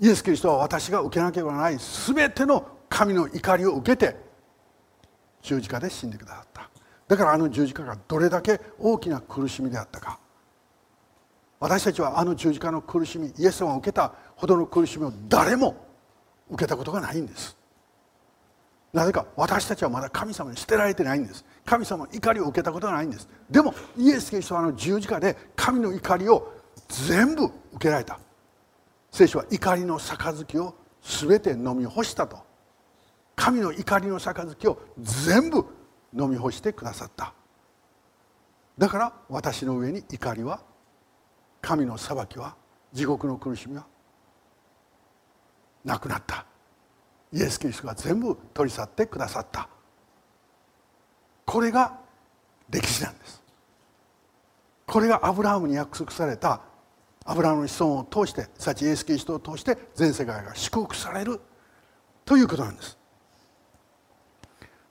[0.00, 4.16] イエス・キリストは私が受けなければならない全ての神の怒りを受けて
[5.42, 6.70] 十字架で死んでくださった。
[7.08, 10.18] だからあの十字架がどれだけ大きな苦しみであったか。
[11.60, 15.76] 私たちはあの十字架の苦しみイエス様が受けたほどの苦しみを誰も
[16.50, 17.56] 受けたことがないんです。
[18.92, 21.44] なぜか私たちはまだ神様に捨てられてないんです。
[21.64, 23.28] 神様の怒りを受けたことがないんです。
[23.50, 26.52] でもイエス・キリストはあの十字架で神の怒りを
[26.88, 28.18] 全部受けられた。
[29.10, 32.38] 聖書は怒りの杯を全て飲み干したと。
[33.36, 35.64] 神の怒りの杯を全部
[36.18, 37.32] 飲み干してくださった。
[38.76, 40.60] だから私の上に怒りは
[41.60, 42.56] 神の裁きは
[42.92, 43.86] 地獄の苦しみは
[45.84, 46.44] なくなった。
[47.32, 49.68] イエス・キリストが全部取り去ってくださった。
[51.52, 51.98] これが
[52.70, 53.42] 歴史なんです。
[54.86, 56.62] これがアブラハムに約束された
[57.26, 61.42] アブラハムの子孫を通してさちイエス・キリストを通して全世界が祝福される
[62.24, 62.96] ということなんです。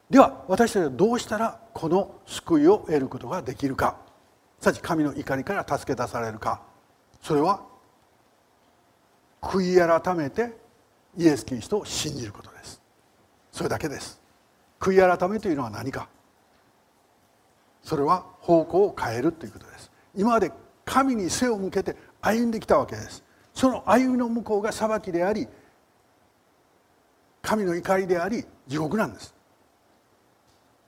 [0.07, 3.97] では私たちはどうしたらこの救いを得ることができるか。
[4.59, 6.61] さち神の怒りから助け出されるか。
[7.23, 7.65] それは
[9.41, 10.55] 悔い改めて
[11.17, 12.79] イエス・キリストを信じることです。
[13.51, 14.21] それだけです。
[14.79, 16.07] 悔い改めというのは何か。
[17.83, 19.91] それは方向を変えるということです。
[20.15, 20.51] 今まで
[20.85, 23.23] 神に背を向けて歩んできたわけです。
[23.53, 25.47] その歩みの向こうが裁きであり
[27.41, 29.33] 神の怒りであり地獄なんです。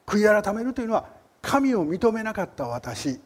[0.05, 1.05] 悔い改めるというのは
[1.41, 3.19] 神を認めなかった私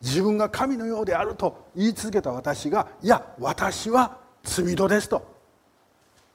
[0.00, 5.30] 自分が神のようであると言い続けた私がいや私は罪人ですと。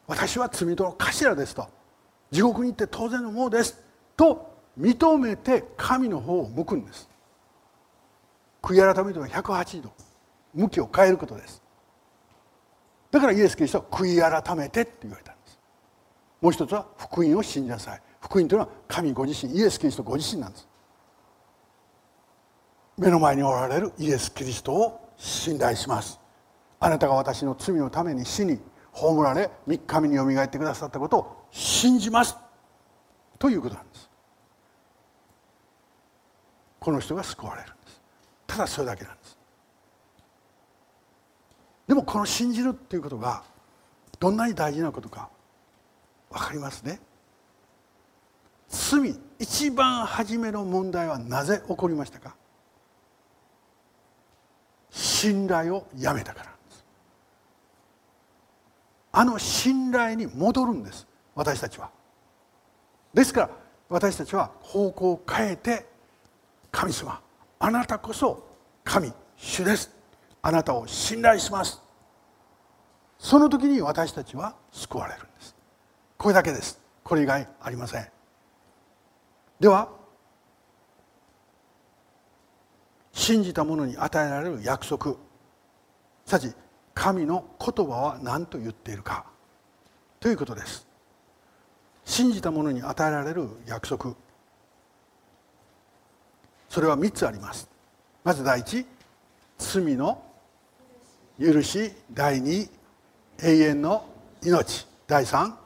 [0.07, 1.67] 私は罪人の頭ですと。
[2.31, 3.77] 地獄に行って当然のものです
[4.15, 7.09] と認めて神の方を向くんです。
[8.61, 9.91] 悔い改めというのは180度
[10.53, 11.61] 向きを変えることです。
[13.11, 15.59] だからイエス・キリストは悔い改めてって言われたんです。
[16.41, 18.01] もう一つは福音を信じなさい。
[18.21, 20.67] 福音というのは神ご自身イエス・キリストご自身なんです。
[22.97, 26.19] 目の前におられるイエス・キリストを信頼します。
[26.79, 28.59] あなたが私の罪のために死に
[28.91, 32.35] 葬られ3日目によみがえってくださったことを信じます。
[33.39, 34.06] ということなんです。
[36.87, 38.01] この人が救われるんです。
[38.47, 39.37] ただそれだけなんです。
[41.85, 43.43] でもこの信じるっていうことが
[44.21, 45.27] どんなに大事なことか
[46.31, 47.01] 分かりますね。
[48.69, 52.37] 罪一番初めの問題はなぜ起こりましたか？
[54.89, 56.85] 信頼をやめたからです。
[59.11, 61.05] あの信頼に戻るんです
[61.35, 61.89] 私たちは。
[63.13, 63.49] ですから
[63.89, 65.96] 私たちは方向を変えて
[66.71, 67.21] 神様
[67.59, 68.47] あなたこそ
[68.83, 69.91] 神主です。
[70.41, 71.81] あなたを信頼します。
[73.19, 75.55] その時に私たちは救われるんです。
[76.17, 76.79] これだけです。
[77.03, 78.07] これ以外ありません。
[79.59, 79.89] では
[83.11, 85.15] 信じた者に与えられる約束。
[86.25, 86.53] すなわち
[86.93, 89.25] 神の言葉は何と言っているか。
[90.19, 90.87] ということです。
[92.05, 94.15] 信じた者に与えられる約束。
[96.77, 97.67] それは3つあります。
[98.23, 98.85] まず第一
[99.57, 100.23] 罪の
[101.39, 102.69] 許し第二
[103.41, 104.05] 永遠の
[104.43, 104.85] 命。
[105.07, 105.57] 第三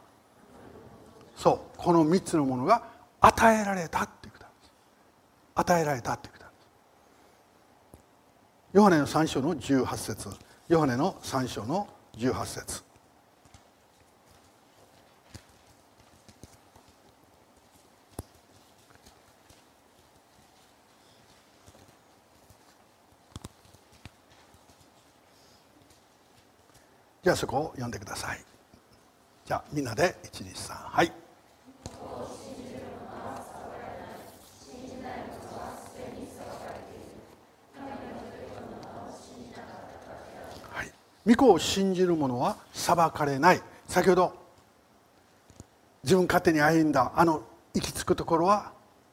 [1.36, 2.88] そうこの3つのものが
[3.20, 4.72] 与えられたっていうことです。
[5.54, 6.54] 与えられたっていうことです。
[8.72, 10.30] ヨハネの3章の18節。
[10.70, 12.91] ヨハネの3章の18節。
[27.24, 28.44] じゃあそこを読んでください。
[29.46, 31.12] じゃあみんなで123はい。
[40.72, 40.92] はい。
[41.28, 43.62] 御子を信じる者は裁かれない。
[43.88, 44.34] 先ほど
[46.04, 47.44] 自分勝手に歩んだあの
[47.76, 48.72] 行き着くところは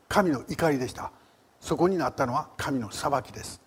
[0.09, 1.13] 神の怒りでした。
[1.61, 3.61] そこになったのは神の裁きです。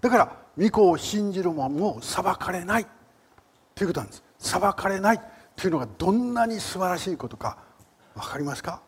[0.00, 2.86] だから御子を信じる者も裁かれない。
[3.76, 4.24] ということなんです。
[4.38, 5.20] 裁かれない
[5.54, 7.58] というのがどんなに素晴らしいことか
[8.14, 8.80] 分かりますか？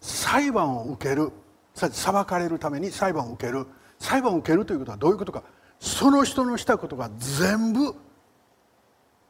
[0.00, 1.30] 裁判を受ける
[1.74, 1.90] 裁
[2.24, 3.66] かれるために裁判を受ける
[4.00, 5.44] 裁判を受けるということはどういうことか
[5.78, 7.94] その人のしたことが全部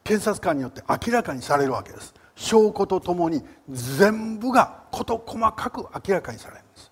[0.03, 2.15] 検察官によって明らかにされるわけです。
[2.35, 6.91] 証拠とともに全部が事細かく明らかにされるんです。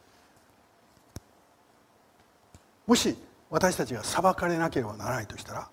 [2.86, 3.18] もし
[3.50, 5.70] 私たちが裁かれなければならないとしたら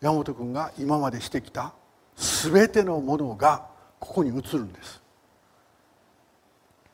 [0.00, 1.72] 山本君が今までしてきた
[2.16, 3.66] 全てのものが
[4.00, 5.00] ここに移るんです。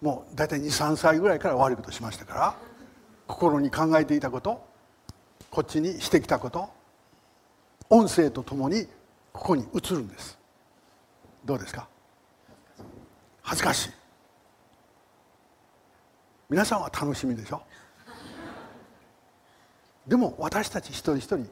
[0.01, 2.55] もう大体23歳ぐらいから悪いことしましたから
[3.27, 4.65] 心に考えていたこと
[5.51, 6.69] こっちにしてきたこと
[7.91, 8.87] 音声とともに
[9.33, 10.39] ここに移るんです。
[11.45, 11.89] どうですか？
[13.43, 13.91] 恥ずかしい。
[16.51, 17.63] 皆さんは楽しみでしょ？
[20.09, 21.49] でも私たち一人一人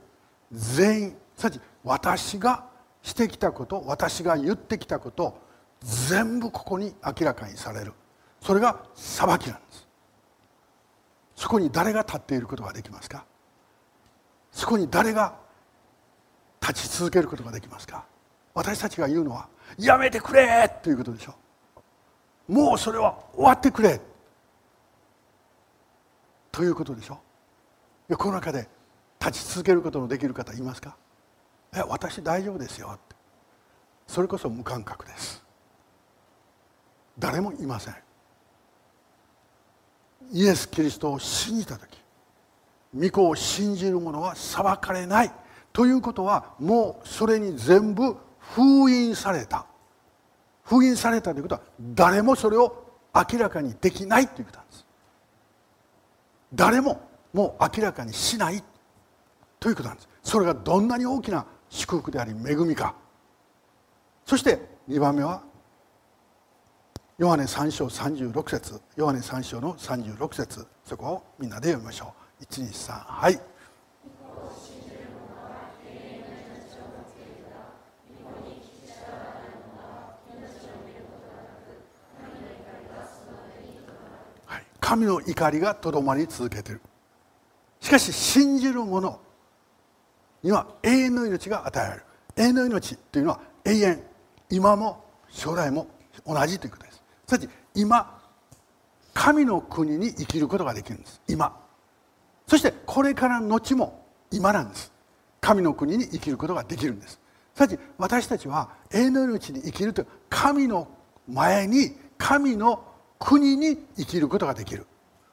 [0.50, 2.64] 全員さち私が
[3.02, 5.38] してきたこと私が言ってきたこと
[5.80, 7.92] 全部ここに明らかにされる。
[8.40, 9.86] それが裁きなんです。
[11.36, 13.26] そこに誰が立っていることができますか？
[14.50, 15.34] そこに誰が
[16.62, 18.06] 立ち続けることができますか？
[18.54, 21.34] 私たちが言うのは「やめてくれ!」ということでしょ。
[22.48, 24.00] もうそれは終わってくれ
[26.50, 27.18] ということでしょ。
[28.14, 28.68] この中で
[29.18, 30.96] 立ち続けることのできる方いますか？
[31.74, 33.16] え私大丈夫ですよって。
[34.06, 35.44] それこそ無感覚です。
[37.18, 37.94] 誰もいません。
[40.32, 41.98] イエス・キリストを信じた時
[42.94, 45.32] 御子を信じる者は裁かれない。
[45.72, 49.66] ということはもうそれに全部封印された。
[50.62, 52.84] 封印されたということは誰もそれを
[53.14, 54.86] 明らかにできないということなんです。
[56.54, 57.00] 誰も
[57.36, 58.64] もう明らかにしない
[59.60, 60.08] ということなんです。
[60.22, 62.94] それがどんなに大きな祝福であり恵みか。
[64.24, 64.58] そして
[64.88, 65.42] 2番目は
[67.18, 68.80] ヨハネ3章36節。
[68.96, 70.66] ヨハネ3章の36節。
[70.82, 72.44] そこをみんなで読みましょう。
[72.44, 73.38] 123はい。
[84.80, 86.80] 神の怒りがとどまり続けている。
[87.86, 89.20] しかし信じる者
[90.42, 92.04] には永遠の命が与えられる。
[92.34, 94.02] 永遠の命というのは永遠
[94.50, 95.86] 今も将来も
[96.26, 97.02] 同じということです。
[97.28, 98.20] すなわち今
[99.14, 101.20] 神の国に生きることができるんです。
[101.28, 101.56] 今。
[102.48, 104.90] そしてこれからの後も今なんです。
[105.40, 107.20] 神の国に生きることができるんです。
[107.54, 110.88] すなわち私たちは永遠の命に生きるという神の
[111.28, 112.82] 前に神の
[113.20, 114.88] 国に生きることができる。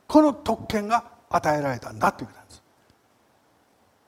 [0.07, 2.63] この特権が与えられたんだということなんです。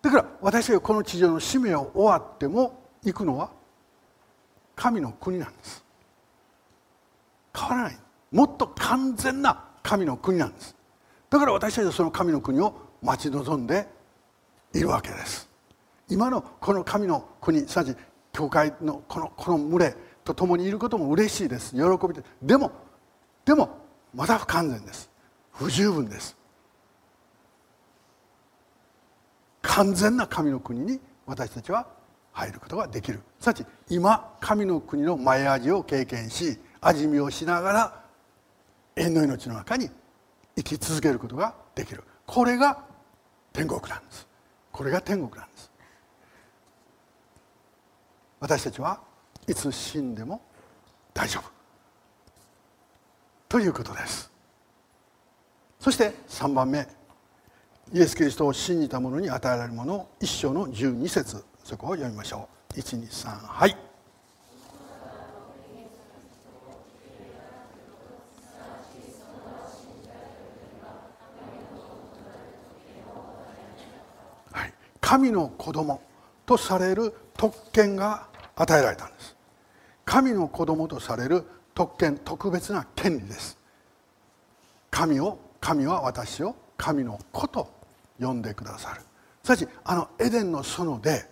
[0.04, 3.50] だから私がこの地上の使命を終わっても行くのは
[4.76, 5.84] 神の国なんです。
[7.56, 8.00] 変わらない。
[8.32, 10.76] もっと完全な神の国なんです。
[11.30, 13.88] だから私たちはその神の国を待ち望んで
[14.74, 15.50] いるわけです。
[16.08, 17.98] 今のこの神の国すなわち
[18.32, 21.72] 教会のこのこの群れと共にいることも嬉しいです。
[21.72, 22.72] 喜びででも
[23.44, 23.70] でも
[24.14, 25.10] まだ不完全です。
[25.52, 26.38] 不十分です。
[29.68, 31.88] 完全な神の国に私たちは
[32.32, 33.22] 入ることができる。
[33.40, 38.04] すなわち今神の国の前味を経験し味見をしながら
[38.96, 39.90] 縁の命の中に
[40.56, 42.04] 生き続けることができる。
[42.26, 42.84] これが
[43.54, 44.28] 天国なんです
[44.72, 45.72] これが天国なんです
[48.42, 49.00] 私たちは
[49.48, 50.42] いつ死んでも
[51.14, 51.50] 大丈夫
[53.48, 54.30] ということです
[55.80, 56.86] そして3番目
[57.94, 61.44] イエス・キリストを信じた者に与えられるもの一章の12節。
[61.64, 62.80] そこを読みましょう。
[62.80, 63.78] 123はい。
[74.52, 76.02] はい、神の子供
[76.46, 79.36] とされる特権が与えられたんです。
[80.06, 81.44] 神の子供とされる
[81.76, 83.58] 特権特別な権利です。
[84.90, 87.70] 神を神は私を神の子と
[88.20, 89.02] 呼んでくださる。
[89.44, 91.30] すなわちあのエデンの園で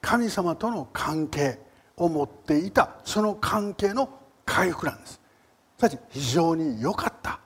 [0.00, 1.58] 神様との関係
[1.96, 4.08] を持っていたその関係の
[4.44, 5.20] 回復なんです。
[5.78, 7.40] すなわち非常に良かった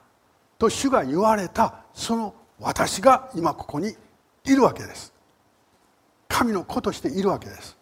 [0.58, 3.96] と主が言われたその私が今ここに
[4.44, 5.12] いるわけです。
[6.28, 7.76] 神の子としているわけです。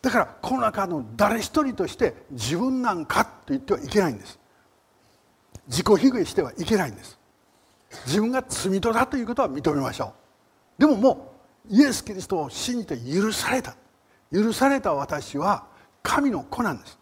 [0.00, 4.38] だからこの中の誰一人として自分なんかと言ってはいけないんです。
[5.66, 7.17] 自己卑下してはいけないんです。
[8.06, 10.12] 自分が罪人だということは認めましょ
[10.78, 10.80] う。
[10.80, 11.34] でもも
[11.70, 13.76] うイエス・キリストを信じて許された。
[14.32, 15.66] 許された私は
[16.02, 16.98] 神の子なんです。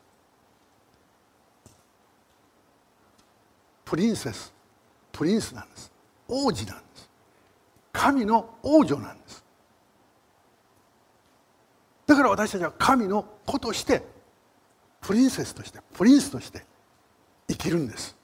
[3.84, 4.52] プリンセス。
[5.12, 5.92] プリンスなんです。
[6.28, 7.10] 王子なんです。
[7.92, 9.44] 神の王女なんです。
[12.06, 14.02] だから私たちは神の子として
[15.00, 16.64] プリンセスとしてプリンスとして
[17.48, 18.15] 生きるんです。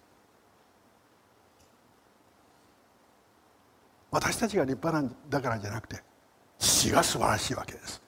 [4.12, 5.96] 私たちが立派なんだからじゃなくて
[6.58, 8.00] 父が素晴らしいわけです。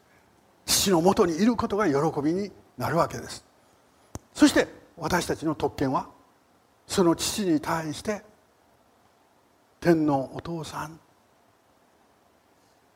[0.66, 3.44] 父のもとにいることが喜びになるわけです。
[4.32, 6.09] そして私たちの特権は
[6.86, 8.22] その父に対して
[9.80, 11.00] 天皇お父さん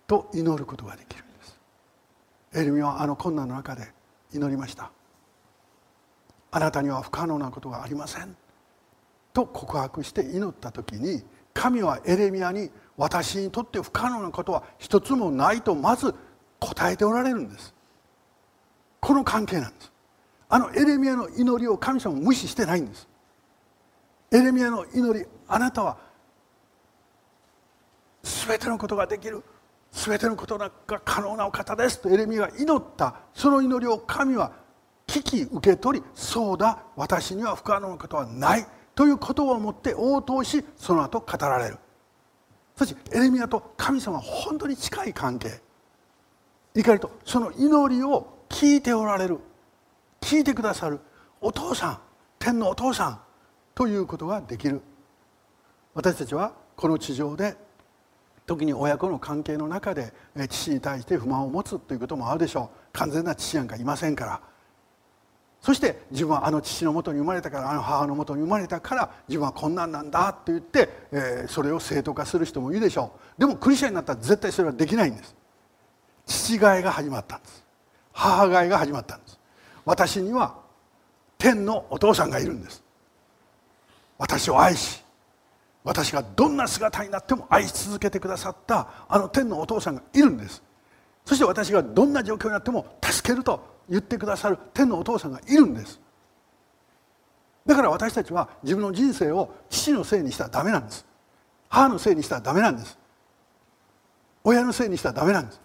[0.07, 1.61] と祈ることができるんです。
[2.55, 3.89] エルミはあの困難の中で
[4.33, 4.91] 祈りました。
[6.51, 8.37] あなたには不可能なことがありません。
[9.33, 11.23] と告白して祈った時に
[11.55, 16.15] 神はエレミアに私にとって不可能なことは一つもないとまず
[16.59, 17.73] 答えておられるんです。
[19.01, 19.93] この関係なんです。
[20.49, 23.09] あのエレミアの祈りを神様無視してないんです。
[24.33, 25.97] エレミアの祈りあなたは
[28.25, 29.45] 全てのことができる。
[29.93, 30.71] 全てのことが
[31.05, 32.01] 可能なお方です。
[32.01, 34.51] とエレミが祈ったその祈りを神は
[35.07, 38.67] 聞き受け取りそうだ私には不可能なことはない。
[38.97, 41.79] ということをもって応答しその後語られる。
[42.79, 45.61] そしてエレミアと神様は本当に近い関係。
[46.77, 49.39] 怒りとその祈りを聞いておられる。
[50.21, 51.01] 聞いてくださる。
[51.41, 51.99] お父さん
[52.39, 53.21] 天のお父さん
[53.75, 54.81] ということができる。
[55.93, 57.57] 私たちはこの地上で
[58.47, 60.13] 時に親子の関係の中で
[60.49, 62.79] 父に対して不満を持つということもあるでしょう。
[62.93, 64.41] 完全な父なんかいませんから。
[65.61, 73.41] そして自分はあの父のもとに生まれたからあの母のもとに生まれたから自分はこんなんなんだと言って、えー、それを正当化する人もいるでしょう。
[73.41, 75.35] でもクリスチャンになったら絶対それはできないんです。
[76.27, 77.65] 父替えが始まったんです。
[78.13, 79.39] 母替えが始まったんです。
[79.85, 80.55] 私には
[81.39, 82.83] 天のお父さんがいるんです。
[84.19, 85.03] 私を愛し
[85.85, 90.63] 私がどんな姿になっても愛し続けてくださったあの天のお父さんがいるんです。
[91.25, 96.01] そして私がどんな状況になっても助けると言ってくださる天のお父さんがいるんです。
[97.67, 101.05] だから私たちは自分の人生を父のせいにしたらダメなんです。
[101.69, 102.99] 母のせいにしたらダメなんです。
[104.43, 105.61] 親のせいにしたらダメなんです。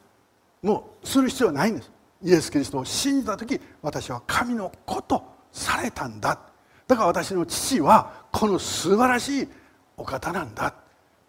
[0.62, 1.92] もうする必要はないんです。
[2.22, 6.40] イエス・キリストを信じた時私は神の子とされたんだ。
[6.88, 9.48] だから私の父はこの素晴らしい
[9.96, 10.74] お方なんだ。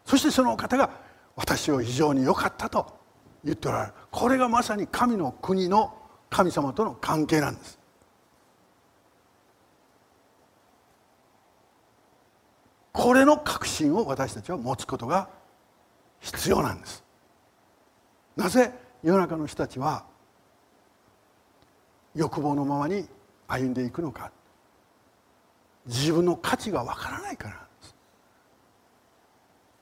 [0.05, 0.90] そしてそのお方が
[1.36, 2.99] 私を非常に良かったと
[3.45, 3.92] 言っておられる。
[4.11, 5.95] これがまさに神の国の
[6.35, 7.78] 神様との関係なんです。
[12.91, 15.28] これの確信を私たちは持つことが
[16.18, 17.05] 必要なんです。
[18.35, 18.72] なぜ
[19.05, 20.05] 世の中の人たちは
[22.16, 23.09] 欲望のままに
[23.47, 24.32] 歩んでいくのか。
[25.87, 27.68] 自分の価値がわからないから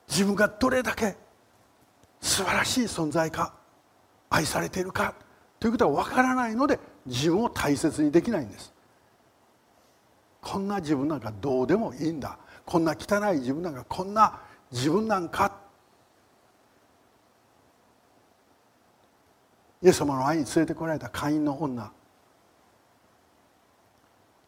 [0.06, 1.16] 自分がどれだけ
[2.20, 3.54] 素晴らしい存在か
[4.28, 5.14] 愛されているか。
[5.62, 8.74] ということは分からないので自分を大切にできないんです。
[10.40, 12.36] こんな自分なんかどうでもいいんだ。
[12.66, 14.40] こんな汚い自分なんかこんな
[14.72, 15.56] 自分なんか。
[19.80, 21.92] イエス様の愛に連れてこられた会員の女。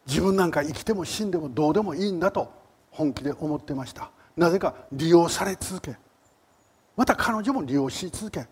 [0.05, 2.51] 自分なんか生きても死んでもどうでもいいんだと
[2.91, 4.11] 本気で思ってました。
[4.35, 5.95] なぜか利用され続け。
[6.97, 8.45] また彼女も利用し続け。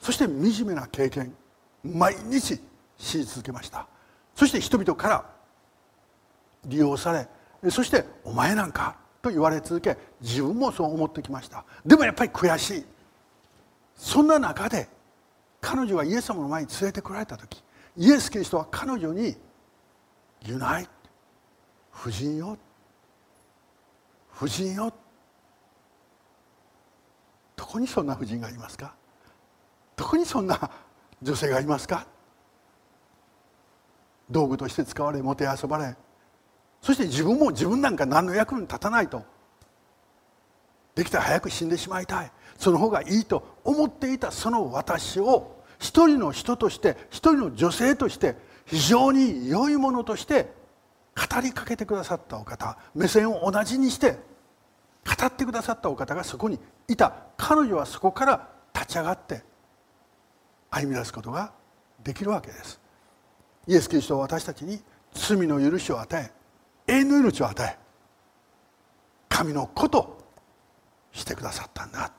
[0.00, 1.34] そして惨めな経験
[1.84, 2.60] 毎日
[2.98, 3.86] 死に続けました。
[4.34, 5.30] そして人々から
[6.64, 7.28] 利用され
[7.70, 11.64] そして「お前なんか」と言われ続け自分もそう思ってきました。
[11.84, 12.86] でもやっぱり悔しい。
[13.96, 14.88] そんな中で
[15.60, 17.64] 彼女がイエス様の前に連れてこられた時
[17.96, 19.36] イエス・キリストは彼女に
[20.44, 20.88] 「言うない
[21.94, 22.58] 夫人よ
[24.36, 24.92] 夫人よ」
[27.56, 28.94] どこにそんな夫人がいますか？
[29.96, 30.70] どこにそんな
[31.22, 32.06] 女性がいますか？
[34.30, 35.96] 道具として使われもてあそばれ。
[36.82, 39.24] そして自分も自分なんか何の役に立たないと。
[40.94, 42.32] できたら早く死んでしまいたい。
[42.58, 50.52] その方がいいと思っていたその私を一人の人として一人の女性として非常に良いものとして
[51.14, 54.12] 語りかけてくださったお方目線を同じにして
[55.04, 57.14] 語ってくださったお方がそこにいた。
[57.36, 59.42] 彼女はそこから立ち上がって
[60.76, 61.52] 歩み出すことが
[62.04, 62.78] できるわけです。
[63.66, 64.80] イエス・キリストは私たちに
[65.14, 66.32] 罪の許しを与
[66.86, 67.78] え永遠の命を与え
[69.28, 70.18] 神の子と
[71.12, 72.12] してくださったんだ。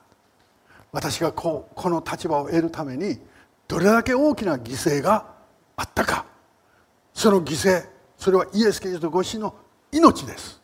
[0.91, 3.19] 私がこうこの立場を得るために
[3.67, 5.35] どれだけ大きな犠牲が
[5.75, 6.25] あったか。
[7.13, 7.87] その犠牲
[8.17, 9.53] それはイエス・キリストご自身の
[9.91, 10.59] 命です。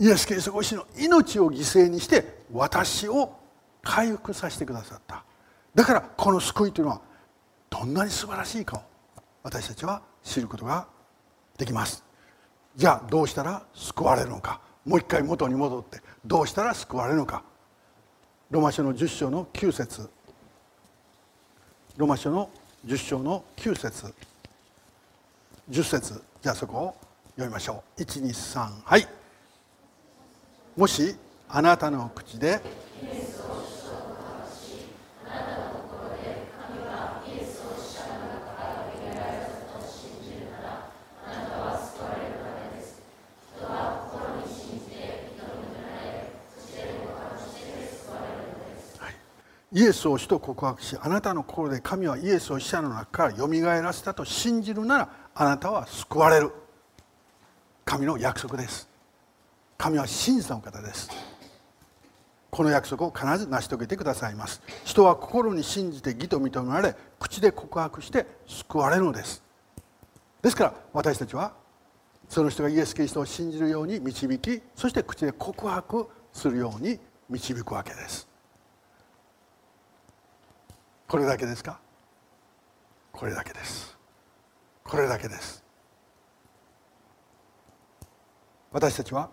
[0.00, 3.36] イエス・キリストご自身の命を犠牲にして私を
[3.82, 5.24] 回復させてくださった。
[5.74, 7.00] だからこの救いというのは
[7.70, 8.82] どんなに素晴らしいかを
[9.42, 10.86] 私たちは知ることが
[11.56, 12.04] できます。
[12.76, 14.60] じゃあどうしたら救われるのか。
[14.84, 17.42] もう一回元に戻ってどうしたら救われるのか。
[18.50, 20.10] ロマ書の10章の9節。
[21.96, 22.50] ロマ書の
[22.86, 24.12] 10章の9節。
[25.70, 26.22] 10節。
[26.42, 26.96] じゃあそこを
[27.36, 28.02] 読みましょう。
[28.02, 29.08] 123はい。
[30.76, 31.16] もし
[31.48, 32.60] あなたの口で
[49.74, 56.52] イエスを主と告白しあなたの心で神はイエスを死者の中からよみがえらせたと信じるならあなたは救われる。
[57.84, 58.88] 神の約束です。
[59.78, 61.10] 神は真実の方です。
[62.50, 64.60] この約束を必ず成し遂げてくださいます。
[64.84, 69.42] 人は心に信じて義と認められ口で告白して救われるのです。
[70.42, 71.54] ですから私たちは
[72.28, 76.98] その人がイエス・キリストを信じるように導きそして口で告白するように
[77.30, 78.31] 導くわけです。
[81.12, 81.78] これだけですか？
[83.12, 83.98] これだけです。
[84.82, 85.62] これだけです。
[88.70, 89.28] 私たちは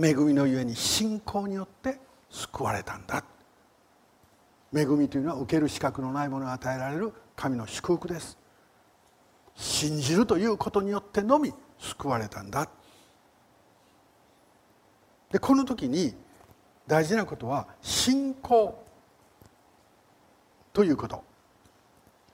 [0.00, 1.98] 恵みのゆえに信仰によって
[2.30, 3.24] 救われたんだ。
[4.72, 8.38] 恵みというのは受ける資格のないものが与えられる神の祝福です。
[9.56, 12.68] 信じるということによってのみ救われたんだ。
[15.32, 16.14] でこの時に
[16.86, 18.86] 大事なことは信仰
[20.72, 21.22] ということ。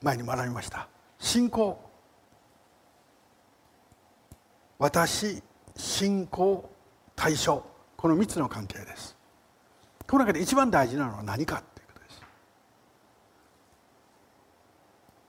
[0.02, 0.88] 前に学びました。
[1.18, 1.78] 信仰。
[4.78, 5.42] 私
[5.76, 6.70] 信仰
[7.14, 7.64] 対象。
[7.96, 9.16] この3つの関係です。
[10.06, 12.22] この中で一番大事なのは何かということです。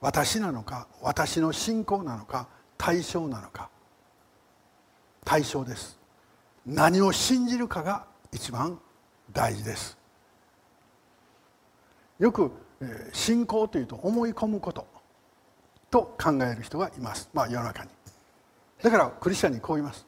[0.01, 2.47] 私なのか私の信仰なのか
[2.77, 3.69] 対象なのか。
[5.23, 5.97] 対象です。
[6.65, 8.79] 何を信じるかが一番
[9.31, 9.97] 大事です。
[12.19, 12.51] よく
[13.13, 14.85] 信仰というと思い込むこと
[15.89, 17.89] と考える人がいます、まあ、世の中に。
[18.81, 20.05] だからクリスチャンにこう言います。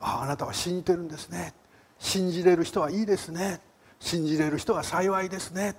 [0.00, 1.52] あああなたは信じてるんですね。
[1.98, 3.60] 信じれる人はいいですね。
[4.00, 5.74] 信じれる人は幸いですね。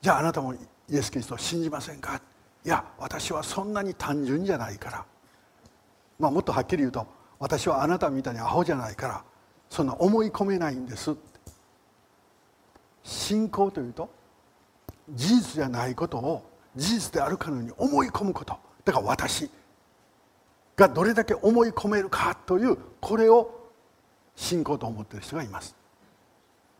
[0.00, 0.58] じゃああなたもイ
[0.96, 2.20] エス・キリストを信じませんか？
[2.64, 5.04] いや私はそんなに単純じゃないから。
[6.18, 7.06] まあもっとはっきり言うと
[7.38, 9.24] 私はあなたみたいにアホじゃないから
[9.70, 11.16] そんな思い込めないんです。
[13.02, 14.08] 信仰というと
[15.10, 16.42] 事実じゃないことを
[16.76, 18.56] 事実であるかのように思い込むこと。
[18.84, 19.50] だから私
[20.76, 23.62] がどれだけ思い込めるかというこれを
[24.34, 25.76] 信仰と思っている人がいます。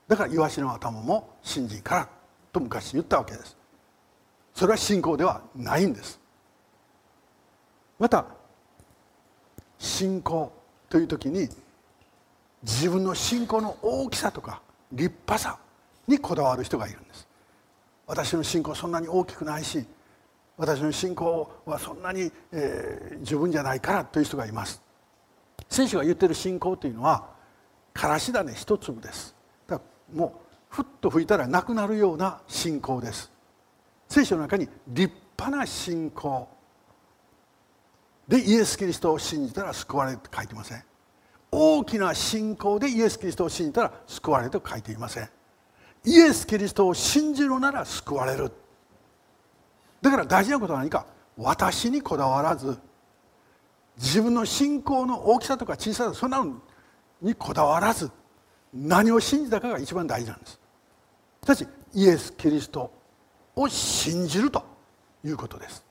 [0.08, 2.08] だからイワシの頭も信心から
[2.52, 3.56] と昔言ったわけです。
[4.54, 6.20] それは信仰ではないんです。
[7.98, 8.26] また
[9.78, 10.52] 信仰
[10.88, 11.48] という時に
[12.62, 14.60] 自分の信仰の大きさとか
[14.92, 15.58] 立派さ
[16.06, 17.28] にこだわる人がいるんです。
[18.06, 19.86] 私の信仰そんなに大きくないし
[20.56, 24.82] 私の信仰はそんなに、えー、十分じゃないからという人がいます。
[25.68, 27.30] 聖書が言ってる信仰というのは
[27.94, 29.34] からし種一粒です。
[29.66, 33.32] だからもうふっと吹いたらなくなるような信仰です。
[34.08, 36.48] 聖書の中に立派な信仰。
[38.28, 40.84] でイエス・キリストを信じたら救われると書いていません。
[41.50, 45.30] 大きな信仰でイエス・キリストを信じたら救われると書いていません。
[46.04, 48.50] イエス・キリストを信じるなら救われる。
[50.00, 51.06] だから大事なことは何か？
[51.36, 52.76] 私にこだわらず
[53.96, 56.60] 自分の信仰の大きさとか小ささそんなの
[57.20, 58.10] にこだわらず
[58.74, 60.60] 何を信じたかが一番大事なんです。
[61.42, 62.92] しかしイエス・キリスト
[63.54, 64.64] を信じると
[65.24, 65.84] いうことです。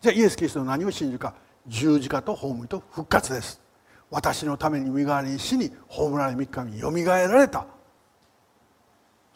[0.00, 1.34] じゃあイエス・キリストの何を信じるか？
[1.66, 3.60] 十字架と葬りと復活です。
[4.10, 7.66] 私のために身代わりに死に葬られ3日によみがえられた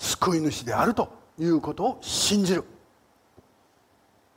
[0.00, 2.64] 救い主であるということを信じる。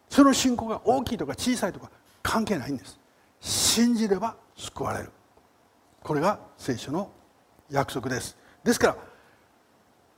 [0.10, 1.90] その信仰が大きいとか小さいとか
[2.22, 3.00] 関係ないんです。
[3.40, 5.10] 信じれば救われる。
[6.04, 7.10] これが聖書の
[7.72, 8.38] 約束です。
[8.64, 8.98] ですから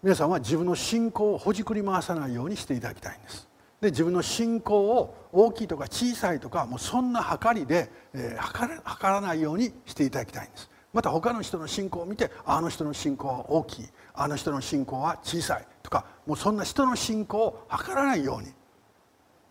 [0.02, 3.48] 皆さんは自分の信仰をほじくり回さないようにしていただきたいんです。
[3.82, 10.70] で自分の信仰を大きいとか小さいとかもうそんな計りで、えー、測らないようにしていただきたいんです。
[10.92, 13.86] また他の人の信仰を見てあの人の信仰は大きい。
[14.16, 18.52] あの人の信仰は小さいとかもうそんな人の信仰を測らないように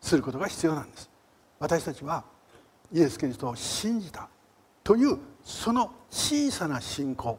[0.00, 1.10] することが必要なんです。
[1.58, 2.24] 私たちは
[2.92, 4.28] イエス・キリストを信じた
[4.82, 7.38] というその小さな信仰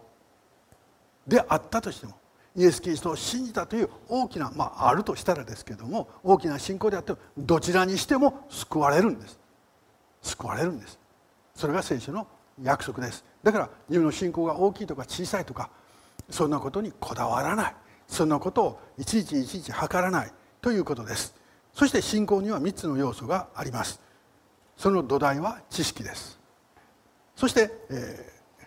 [1.27, 2.13] であったとしても
[2.55, 9.39] イエス・キリストを信じたという大きなまああるとしたらですけども大きな信仰であってもどちらにしても救われるんです。
[10.21, 10.97] 救われるんです。
[11.53, 12.27] それが聖書の
[12.61, 13.23] 約束です。
[13.43, 15.69] だから自分の信仰が大きいとか小さいとか
[16.29, 17.75] そんなことにこだわらない。
[18.07, 20.31] そんなことをいちいちいちいち測らない。
[20.61, 21.35] ということです。
[21.73, 24.01] そして信仰には3つの要素があります。
[24.77, 26.39] その土台は知識です。
[27.35, 28.65] そして、えー、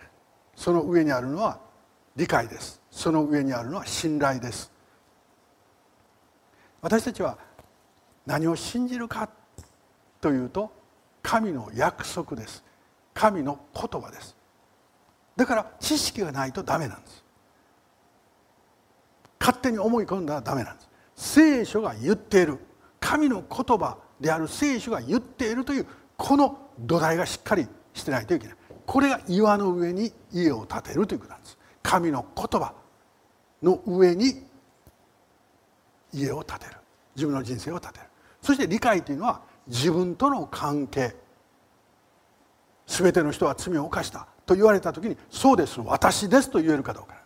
[0.54, 1.58] その上にあるのは
[2.16, 2.80] 理解です。
[2.90, 4.70] その上にあるのは信頼です。
[6.80, 7.38] 私たちは
[8.26, 9.28] 何を信じるか
[10.20, 10.70] というと
[11.22, 12.62] 神の約束です。
[13.14, 14.36] 神の言葉です。
[15.36, 17.24] だから知識がないとダメなんです。
[19.40, 20.88] 勝手に思い込んだらダメなんです。
[21.14, 22.58] 聖書が言っている。
[23.00, 25.86] 神の言葉である聖書が言っているという
[26.16, 28.56] この土台がしっかりしてないといけない。
[28.86, 31.58] これが岩の上に家を建てるということなんです。
[31.82, 32.72] 神の言葉
[33.62, 34.42] の上に
[36.12, 36.72] 家を建てる。
[37.14, 38.04] 自分の人生を建てる。
[38.42, 41.14] そして理解というのは自分との関係。
[42.86, 47.17] 全ての人は罪を犯したと言われた時にそうです私ですと言えるかどうか。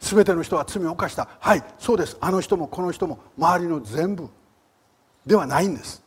[0.00, 1.28] 全ての人は罪を犯した。
[1.38, 2.16] はいそうです。
[2.20, 4.28] あの人もこの人も周りの全部
[5.26, 6.02] ではないんです。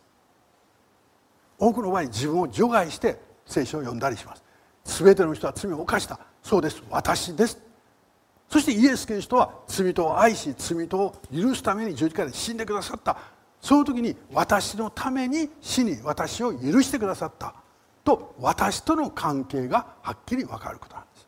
[1.60, 4.44] 多くの場合自分を除外して聖書を読んだりします。
[4.84, 6.20] 全ての人は罪を犯した。
[6.42, 6.82] そうです。
[6.90, 7.58] 私です。
[8.50, 13.16] そしてイエス・キリストは罪人を愛し罪人を許すために十字架で死んでくださった。
[13.62, 17.54] その時に私のために死に私を許してくださった。
[18.04, 21.28] と私との関係がはっきり分かることなんです。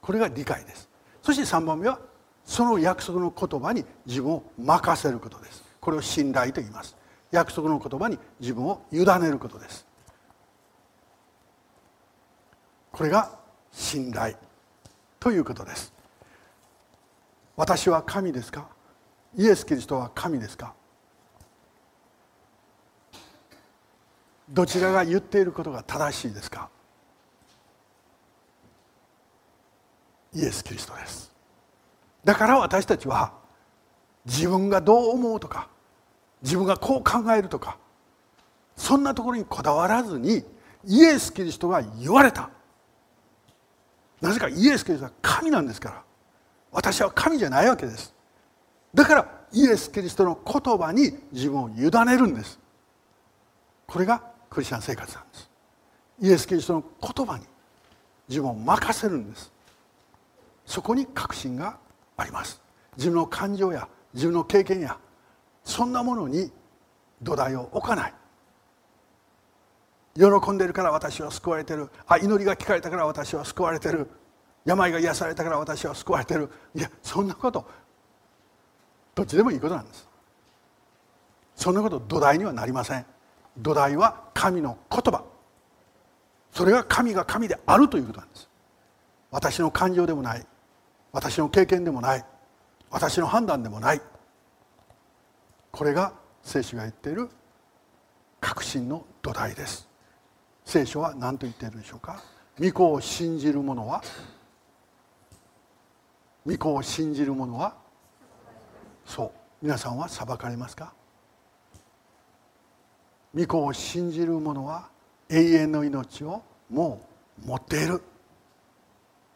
[0.00, 0.87] これが理解です。
[1.28, 2.00] そして3番目は
[2.42, 5.62] その約束の言葉に自分を任せることです。
[5.78, 6.96] これを信頼と言います。
[7.30, 9.86] 約束の言葉に自分を委ねることです。
[12.90, 13.38] これが
[13.70, 14.36] 信頼
[15.20, 15.92] ということです。
[17.56, 18.66] 私は神ですか？
[19.36, 20.72] イエス・キリストは神ですか？
[24.48, 26.70] どちらが言っていることが正しいですか？
[30.38, 31.32] イエス・キリストです。
[32.24, 33.32] だから私たちは
[34.24, 35.68] 自分がどう思うとか
[36.42, 37.76] 自分がこう考えるとか
[38.76, 40.44] そんなところにこだわらずに
[40.84, 42.50] イエス・キリストが言われた。
[44.20, 46.02] なぜかイエス・キリストは神なんですから。
[46.70, 48.14] 私は神じゃないわけです。
[48.94, 52.60] だからイエス・キリストの言葉に自分を委ねるんです。
[53.86, 55.50] これがクリスチャン生活なんです。
[56.20, 57.44] イエス・キリストの言葉に
[58.28, 59.50] 自分を任せるんです。
[60.68, 61.78] そこに確信が
[62.18, 62.60] あります。
[62.98, 64.98] 自分の感情や自分の経験や
[65.64, 66.52] そんなものに
[67.22, 68.14] 土台を置かない。
[70.14, 71.88] 喜んでるから私は救われてる。
[72.06, 74.10] あ祈りが聞かれたから私は救われてる。
[74.66, 76.50] 病が癒されたから私は救われてる。
[76.74, 77.64] いやそんなこと
[79.14, 80.06] どっちでもいいことなんです。
[81.56, 83.06] そんなこと土台にはなりません。
[83.56, 85.24] 土台は神の言葉。
[86.52, 88.50] それが神が神であるということなんです。
[89.30, 90.46] 私の感情でもない。
[91.12, 92.24] 私の経験でもない。
[92.90, 94.00] 私の判断でもない。
[95.70, 97.28] これが聖書が言っている
[98.40, 99.88] 確信の土台です。
[100.64, 102.22] 聖書は何と言っているでしょうか。
[102.60, 104.02] 御子を信じる者は
[106.46, 107.74] 御子を信じる者は
[109.06, 109.30] そう。
[109.60, 110.92] 皆さんは裁かれますか。
[113.34, 114.88] 御子を信じる者は
[115.28, 117.06] 永遠の命をも
[117.44, 118.02] う持っている。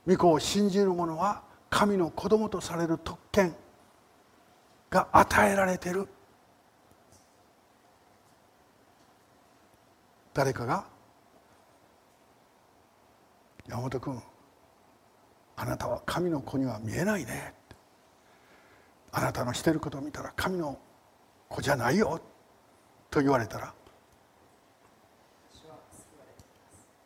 [0.07, 1.43] 御子を信じる者は
[1.73, 3.57] 神の子供とされる特権
[4.91, 6.07] が与えられている。
[10.35, 10.85] 誰かが
[13.66, 14.23] 「山本君
[15.57, 17.55] あなたは神の子には見えないね」
[19.11, 20.79] あなたのしてることを見たら神の
[21.49, 22.20] 子じゃないよ。
[23.11, 23.75] と言われたら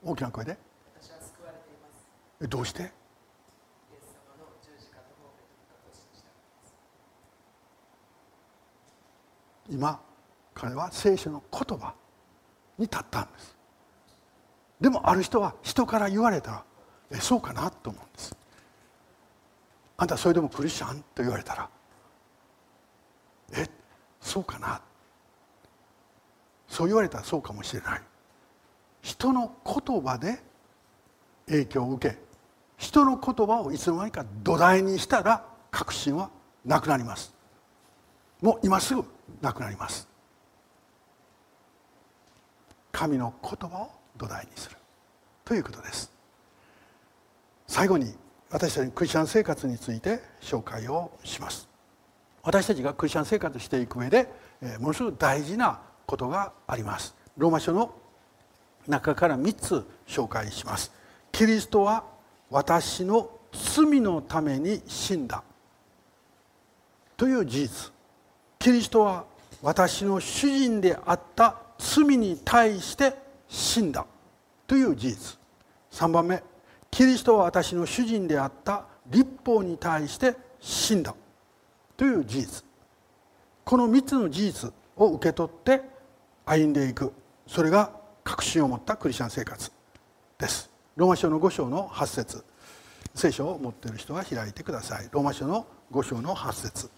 [0.05, 0.59] 大きな声で？
[2.43, 3.06] えどうして？
[9.71, 10.01] 今
[10.55, 11.95] 彼は聖書の言葉
[12.79, 13.57] に立ったんです。
[14.81, 16.65] でもある人は人から言われたら
[17.11, 18.37] えそうかなと思うんです。
[19.99, 21.69] あんたそれでもクリスチャンと言われたら
[23.53, 23.67] え
[24.21, 24.81] そうかな。
[26.69, 28.03] そう言われたらそうかもしれない。
[29.03, 30.43] 人の言葉で
[31.47, 32.19] 影響を受け
[32.77, 36.31] 人の言葉をいつの間にか土台にしたら確信は
[36.65, 37.35] なくなります。
[38.43, 39.05] もう今すぐ
[39.41, 40.09] なくなります。
[42.93, 44.77] 神の言葉を土台にする。
[45.45, 46.11] ということです。
[47.67, 48.15] 最後に
[48.51, 51.69] 私たちのクリスチャン生活について紹介をします。
[52.43, 54.33] 私たちがクリスチャン生活していく上で
[54.81, 57.15] ものすごく大事なことがあります。
[57.37, 57.95] ローマ書の
[58.87, 60.93] 中から3つ紹介します。
[61.33, 62.05] キリストは
[62.51, 65.43] 私の罪のために死んだ。
[67.17, 67.96] という事実。
[68.67, 69.25] キリストは
[69.63, 73.15] 私の主人であった罪に対して
[73.47, 74.05] 死んだ
[74.67, 75.39] という事実。
[75.93, 76.43] 3番目。
[76.91, 81.15] キリストは私の主人であった立法に対して死んだ
[81.97, 82.65] という事実。
[83.65, 85.83] この3つの事実を受け取って
[86.45, 87.13] 歩んでいく。
[87.47, 87.93] それが
[88.25, 89.71] 確信を持ったクリスチャン生活
[90.41, 90.69] です。
[90.97, 92.43] ローマ書の5章の8節。
[93.15, 95.09] 聖書を持っている人は開いてください。
[95.13, 96.96] ローマ書の5章の8節。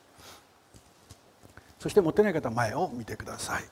[1.79, 3.64] そして持ってない方は前を見てください。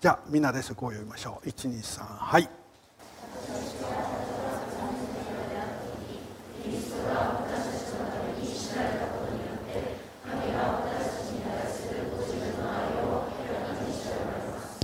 [0.00, 1.48] じゃあみんなでそこを読みましょう。
[1.48, 2.48] 123はい。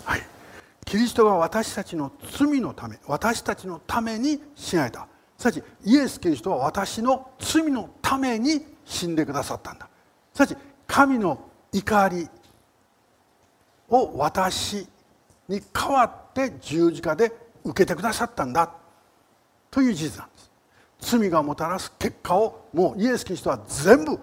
[0.04, 0.22] はい。
[0.84, 5.06] キリストが私たちの罪のため私たちのために死なれた。
[5.38, 9.88] すなわちイエス・キリストは私の罪のために死んでくださったんだ。
[10.34, 10.56] すなわち
[10.92, 11.38] 神の
[11.72, 12.28] 怒り
[13.88, 14.86] を私
[15.48, 17.32] に代わって十字架で
[17.64, 18.70] 受けてくださったんだ
[19.70, 20.50] という事実なんです。
[21.00, 24.18] 罪がもたらす結果をもうイエス・キリストは全部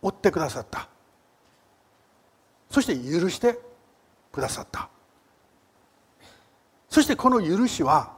[0.00, 0.88] 負ってくださった。
[2.70, 3.58] そして許して
[4.32, 4.88] くださった。
[6.88, 8.14] そしてこの許しは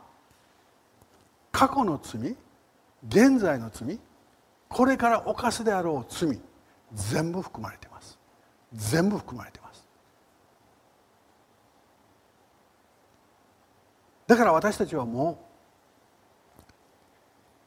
[1.51, 2.37] 過去の罪
[3.09, 3.99] 現在の罪
[4.69, 6.39] これから犯すであろう罪
[6.95, 7.86] 全部含まれています。
[8.73, 9.87] 全部含まれています。
[14.27, 15.39] だから私たちはも
[16.59, 16.62] う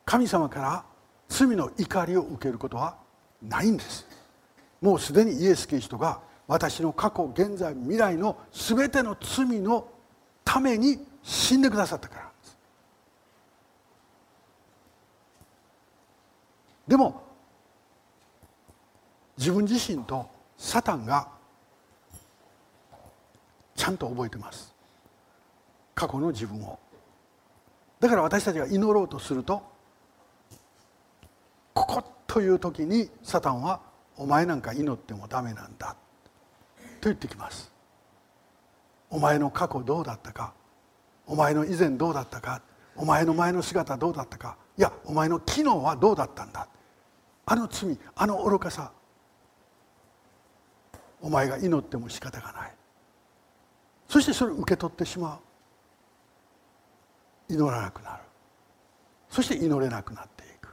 [0.06, 0.84] 神様から
[1.30, 2.98] 罪の怒りを受けることは
[3.42, 4.08] ないんです。
[4.82, 9.88] もうすでにイエス・キリストが私の過去現在未来の全ての罪の
[10.44, 12.32] ために死んでくださったから
[16.88, 17.22] でも
[19.38, 20.28] 自分自身と
[20.60, 21.30] サタンが
[23.76, 24.76] ちゃんと覚えてます。
[25.96, 26.78] 過去の自分を。
[28.00, 29.62] だから私たちが祈ろうとすると
[31.74, 33.82] ここという時にサタンは
[34.16, 35.96] 「お前なんか祈ってもダメなんだ」
[37.02, 37.72] と言ってきます。
[39.10, 40.54] お前の過去どうだったか
[41.26, 42.62] お前の以前どうだったか
[42.96, 46.68] お前の前の姿どうだったかいやお前の機能はどうだったんだ。
[47.46, 48.92] あの罪あの愚かさ
[51.22, 52.72] お前が祈っても仕方がない。
[54.08, 55.40] そしてそれを受け取ってしま
[57.50, 57.54] う。
[57.54, 58.24] 祈らなくなる。
[59.30, 60.70] そして祈れなくなっていく。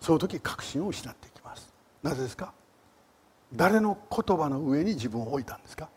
[0.00, 1.72] その時確信を失っていきます。
[2.02, 2.52] なぜですか？
[3.54, 5.88] 誰の言葉の上に自分を置いたんですか？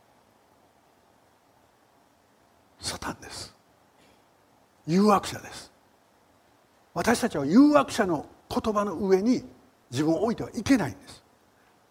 [2.79, 3.55] サタンです。
[4.87, 5.71] 誘惑者です。
[6.93, 9.43] 私たちは誘惑者の言葉の上に
[9.91, 11.24] 自分を置いてはいけないんです。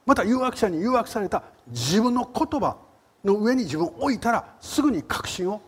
[0.07, 2.77] また誘惑者に誘惑された自分の言葉
[3.25, 5.61] の上に自分を置いたらすぐに確信を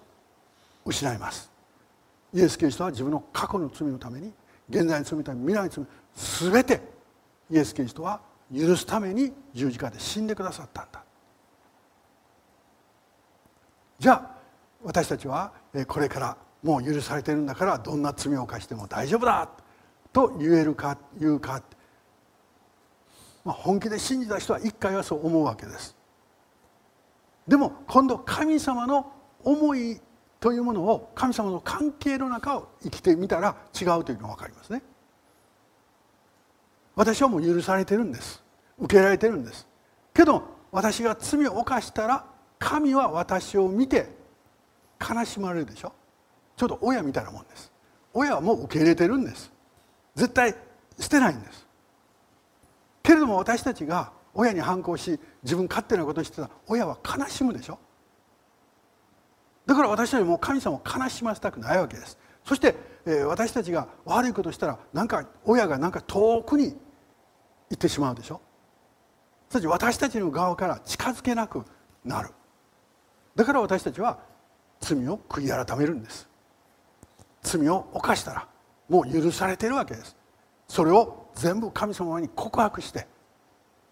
[0.84, 1.50] 失います。
[2.34, 4.32] イエス・キリストは自分の過去の罪のために
[4.68, 6.82] 現在の罪と未来の罪全て
[7.50, 8.20] イエス・キリストは
[8.54, 11.02] 許すために十字架で死んでくださったんだ。
[13.98, 14.36] じゃあ
[14.84, 15.52] 私たちは
[15.88, 19.48] これからもう許されてるんだからどんな罪を犯しても大丈夫だ
[20.12, 21.62] と言えるか言うか、
[23.46, 25.96] まあ、本気で信じた人は一回はそう思うわけです。
[27.46, 29.12] でも今度神様の
[29.44, 30.00] 思い
[30.40, 34.82] というものを神様の関係の中を生きてみたら違うというのが分かりますね。
[36.96, 38.42] 私はもう許されてるんです。
[38.80, 39.68] 受けられてるんです。
[40.12, 40.42] けど
[40.72, 42.24] 私が罪を犯したら
[42.58, 44.10] 神は私を見て
[45.00, 45.92] 悲しまれるでしょ。
[46.56, 47.70] ちょっと親みたいなもんです。
[48.12, 49.52] 親はもう受け入れてるんです。
[50.16, 50.52] 絶対
[50.98, 51.65] 捨てないんです。
[53.06, 57.78] けれども私たちが親に反抗し自分勝手なことをしてたら親は悲しむでしょ？
[59.64, 62.18] だから私たちも神様を悲しませたくないわけです。
[62.44, 66.74] そして、えー、私たちが悪いことしたらなんか親がなんか遠くに行
[67.74, 68.40] ってしまうでしょ？
[69.50, 71.64] そして私たちの側から近づけなく
[72.04, 72.30] なる。
[73.36, 74.18] だから私たちは
[74.80, 76.28] 罪を悔い改めるんです。
[77.42, 78.48] 罪を犯したら
[78.88, 80.15] もう許されているわけです。
[80.68, 83.06] それを全部神様に告白して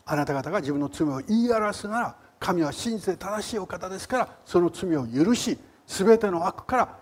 [0.07, 6.99] あなた方が自分の罪を言い表すなら神は真実で正しいお方ですからその罪を許し全ての悪から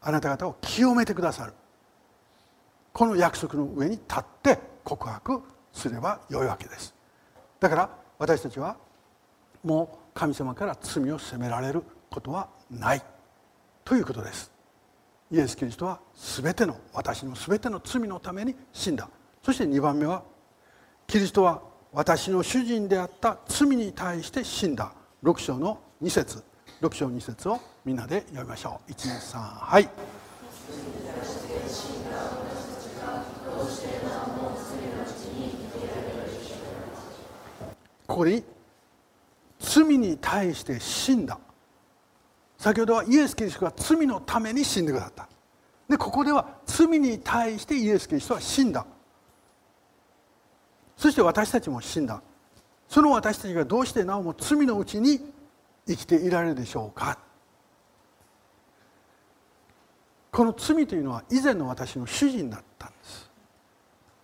[0.00, 1.52] あなた方を清めてくださる。
[2.92, 5.42] この約束の上に立って告白
[5.72, 6.94] すればよいわけです。
[7.58, 8.76] だから私たちは
[9.64, 13.02] もう神様から罪を責められることはない。
[13.84, 14.55] ということです。
[15.30, 19.08] イエス・キリストは全ての私の全ての罪のために死んだ。
[19.42, 20.22] そして2番目は
[21.06, 21.62] キリストは
[21.92, 24.92] 私の主人であった罪に対して死んだ。
[25.22, 26.42] 6章の2節。
[26.80, 28.92] 6章2節をみんなで読みましょう。
[28.92, 29.88] 123はい。
[38.06, 38.44] ここに
[39.58, 41.38] 罪に対して死んだ。
[42.58, 45.28] 先ほどはイエス・キリストが罪のために死んでくださった。
[45.88, 48.86] でここでは罪に対してイエス・キリストは死んだ。
[50.96, 52.22] そして私たちも死んだ。
[52.88, 55.20] その私たちがどうしてなおも罪のうちに
[55.86, 57.18] 生きていられるでしょうか。
[60.32, 63.25] この罪というのは以前の私の主人だったんです。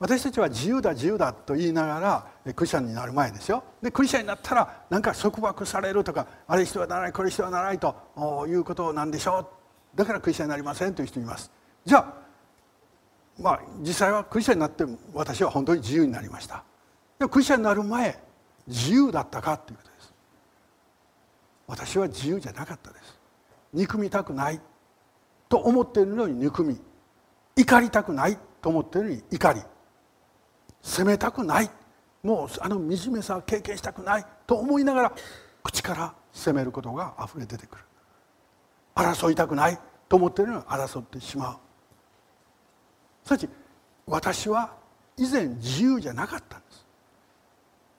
[0.03, 2.01] 私たちは自由だ自由だと言いなが
[2.45, 3.63] らクリスチャンになる前ですよ。
[3.81, 7.95] でクリスチャンになったらなんか束縛されるとかあれしてはならないこれしてはならないと
[8.49, 9.49] いうことなんでしょ
[9.95, 9.97] う。
[9.97, 11.53] だからクリスチャンになりませんという人います。
[11.85, 12.15] じゃあ
[13.41, 14.85] まあ実際はクリスチャンになって
[15.15, 16.65] 私は本当に自由になりました。
[17.21, 18.21] でクリスチャンになる前
[18.67, 20.15] 自由だったかということです。
[21.69, 23.21] 私は自由じゃなかったです。
[23.73, 24.61] 憎みたくない
[25.49, 26.81] と思っているのに憎み。
[27.55, 29.63] 怒りたくないと思っているのに怒り。
[30.83, 31.71] 責めたくない。
[32.23, 34.27] もうあの惨めさを経験したくない。
[34.47, 35.13] と思いながら
[35.63, 37.85] 口から責めることがあふれ出てくる。
[38.95, 39.79] 争いたくない。
[40.09, 41.57] と思っているのに争ってしまう。
[43.25, 43.49] すなわち
[44.07, 44.75] 私は
[45.17, 46.87] 以前自由じゃなかったんです。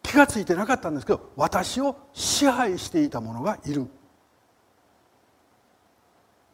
[0.03, 3.87] 気が付いてなかったんですけど私を支配していた者がいる。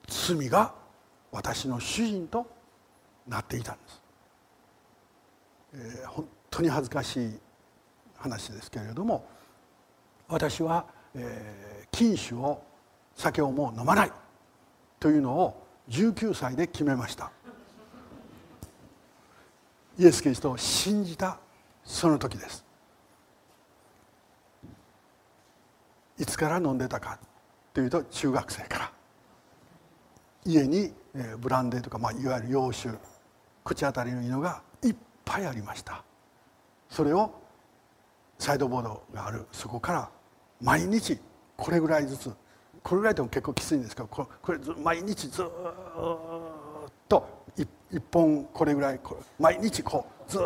[0.08, 0.74] 罪が
[1.32, 2.48] 私の主人と
[3.28, 3.99] なっていたんです。
[5.74, 7.39] えー、本当に恥ずかしい
[8.17, 9.28] 話ですけれども
[10.28, 12.61] 私は、えー、禁酒を
[13.15, 14.11] 酒をもう飲まない
[14.99, 17.32] というのを19歳で決めました。
[19.97, 21.39] イエス・キリストを信じた
[21.84, 22.63] その時です。
[26.17, 27.20] いつから飲んでたか
[27.74, 28.91] というと中学生から。
[30.45, 30.93] 家に
[31.39, 32.97] ブランデーとか、まあ、いわゆる洋酒
[33.63, 34.61] 口当たりのいいのが
[35.30, 36.04] ぱいありました。
[36.90, 37.32] それを
[38.40, 39.46] サイドボードがある。
[39.52, 40.10] そこから
[40.60, 41.20] 毎日
[41.56, 42.32] これぐらいずつ。
[42.82, 45.46] これぐらいでも結構きついんですけどこれ毎日ずっ
[47.08, 47.40] と。
[47.92, 49.00] 一本これぐらい
[49.40, 50.42] 毎日こうずっ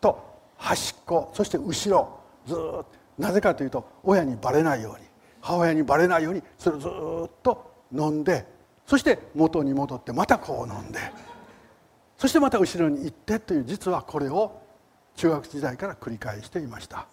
[0.00, 0.22] と
[0.56, 2.86] 端っこそして後ろずっと。
[3.18, 5.06] なぜかというと親にバレないように
[5.40, 8.46] 母親にバレないようにそれをずっと飲んで
[8.86, 10.98] そして元に戻ってまたこう飲んで。
[12.22, 14.62] そしてまた後ろに行ってという実はこれを
[15.16, 17.08] 中学時代から繰り返していました。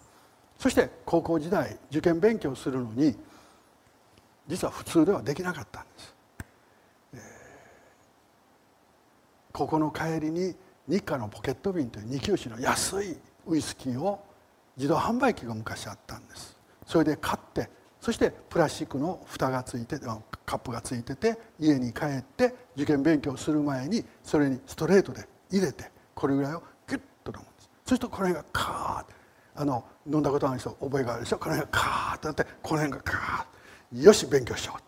[0.56, 3.16] そして高校時代受験勉強するのに
[4.46, 6.14] 実は普通ではできなかったんです、
[7.14, 7.20] えー、
[9.50, 10.54] ここの帰りに
[10.86, 13.16] 日課のポケット瓶という二級酒の安い
[13.48, 14.24] ウイスキーを
[14.76, 16.56] 自動販売機が昔あったんです。
[16.86, 17.68] それで買って
[18.00, 19.98] そしてプラスチックの蓋がついて
[20.50, 27.64] カップがついてて家に帰って受験勉強する前にそれにストレートで入れてこれぐらいをギュッと飲むんです。
[27.64, 29.14] そうするとこの辺がカーッ
[29.54, 34.82] あの飲んだことある人覚えがあるでしょこの辺がカーッとなってこの辺がカーッよし勉強しようっ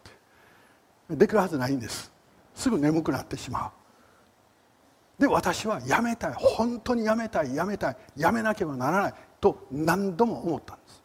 [1.12, 1.16] て。
[1.16, 2.10] できるはずないんです。
[2.56, 5.22] すぐ眠くなってしまう。
[5.22, 6.34] で私はやめたい。
[6.34, 7.54] 本当にやめたい。
[7.54, 7.96] やめたい。
[8.16, 9.14] やめなければならない。
[9.40, 11.02] と何度も思ったんです。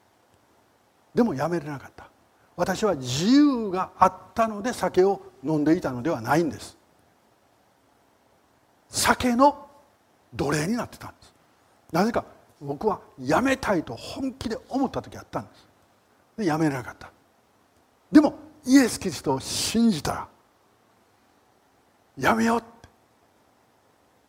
[1.14, 2.10] でもやめれなかった。
[2.58, 6.76] 私は自由があったので酒を飲んでいたのではないんです。
[8.89, 9.70] 酒の
[10.34, 11.34] 奴隷になってたんです。
[11.91, 12.26] なぜか
[12.60, 15.68] 僕はやめたいと本気で思った時あったんです。
[16.38, 17.12] でやめれなかった。
[18.12, 18.34] でも
[18.66, 20.28] イエス・キリストを信じたら
[22.18, 22.68] やめようって。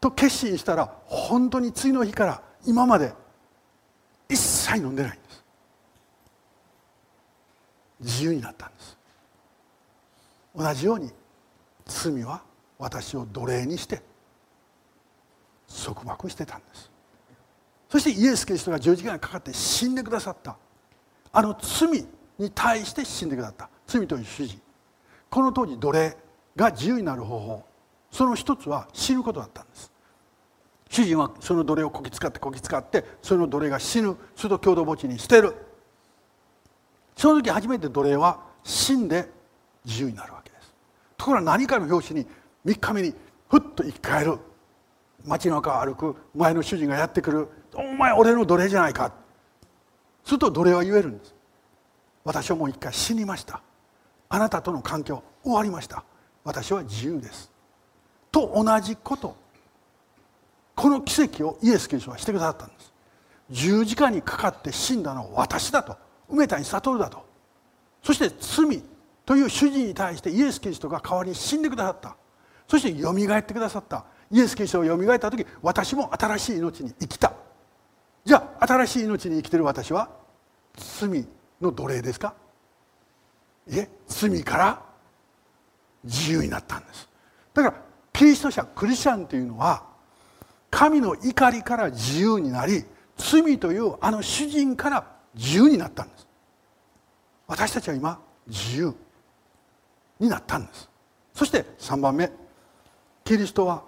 [0.01, 3.14] と決心したら本当に次の日から今まで
[4.29, 5.16] 一切飲んでない。
[5.16, 5.28] ん
[8.01, 8.99] 自由になったんです。
[10.55, 11.11] 同じように
[11.86, 12.42] 罪は
[12.78, 14.03] 私を奴隷にして
[15.84, 16.90] 束縛してたんです。
[17.88, 20.57] そしてイエス・キリストが十字架にかかって死んでくださった。
[21.32, 22.07] あの罪
[22.38, 23.70] に対して死んでくださった。
[23.86, 24.61] 罪という主人
[25.30, 26.16] この当時奴隷
[26.57, 27.64] が自由になる方法。
[28.11, 29.92] その一つは死ぬことだったんです。
[30.90, 34.16] 主人はその奴隷をこき使ってこき使ってその奴隷が死ぬ。
[34.34, 35.55] すると共同墓地に捨てる。
[37.19, 39.29] その時初めて奴隷は死んで
[39.85, 40.73] 自由になるわけです。
[41.16, 42.25] ところが何かの拍子に
[42.64, 43.12] 3日目に
[43.49, 44.39] ふっと生き返る。
[45.25, 49.12] 街の中を歩く前の主人がやってくる「お前俺の奴隷じゃないか」
[50.25, 51.35] すると奴隷は言えるんです。
[52.23, 53.62] 私はもう一回死にました。
[54.29, 56.05] あなたとの関係は終わりました。
[56.45, 57.51] 私は自由です。
[58.31, 59.35] と同じこと。
[60.77, 62.93] この奇跡をイエス・キリストはしてくださったんです。
[63.51, 65.97] 十字架にかかって死んだのは私だと。
[66.29, 67.24] 梅谷悟だと。
[68.03, 68.83] そして罪
[69.24, 72.16] という主人に対してイエス・キリストが代わりに死んでくださった。
[72.66, 74.05] そしてよみがえってくださった。
[74.31, 77.33] イエス・キリストがよみがえった時私も新しい命に生きた。
[78.24, 80.11] じゃあ新しい命に生きてる私は
[80.76, 81.26] 罪
[81.61, 82.35] の奴隷ですか？
[83.68, 83.89] いえ？
[84.07, 84.83] 罪から
[86.05, 87.09] 自由になったんです。
[87.55, 87.76] だから
[88.12, 89.83] キリスト者クリスチャンというのは
[90.70, 92.85] 神の怒りから自由になり
[93.16, 96.26] 罪というあの主人から自由になったんです。
[97.47, 98.95] 私たちは今自由
[100.18, 100.91] になったんです。
[101.32, 102.30] そして3番目
[103.22, 103.84] キリストは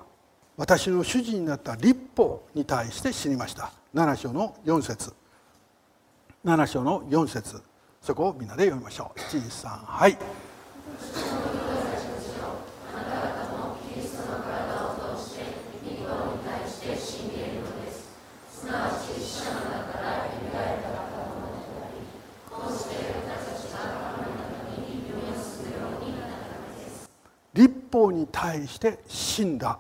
[0.57, 3.73] 私の主人になった立法に対して死にました。
[3.95, 5.13] 7章の4節。
[6.45, 7.61] 7章の4節。
[8.01, 9.19] そこをみんなで読みましょう。
[9.19, 10.17] 13はい。
[27.61, 29.79] 立法に対して死んだ。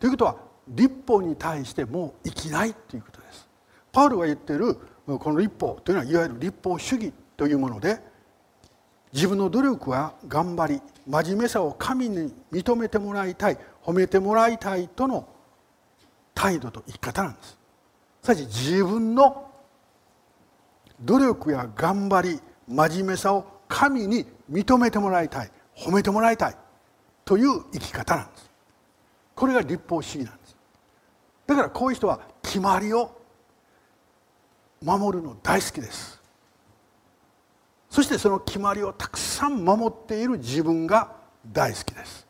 [0.00, 0.36] ということは
[0.66, 3.48] 立法に対してもう生きないということです。
[3.92, 8.00] パウロが言っているこの立法というのはいわゆる立法主義というもので
[9.12, 15.28] 自分の努力は頑張り真面目さを神に認めてもらいたい褒めてもらいたいとの
[16.34, 17.58] 態度と生き方なんです。
[18.24, 19.52] すなわち自分の
[21.00, 26.56] 努力や頑張り真面目さを神に認めてもらいたい褒めてもらいたい。
[27.24, 28.50] という生き方なんです。
[29.34, 30.56] これが立法主義なんです。
[31.46, 33.20] だからこういう人は決まりを
[34.82, 36.20] 守るの大好きです。
[37.90, 41.12] そしてその決まりをたくさん守っている自分が
[41.46, 42.26] 大好きです。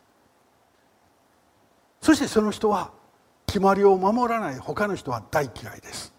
[2.00, 2.90] そしてその人は
[3.46, 6.12] 決まりを守らない他の人は大嫌いです。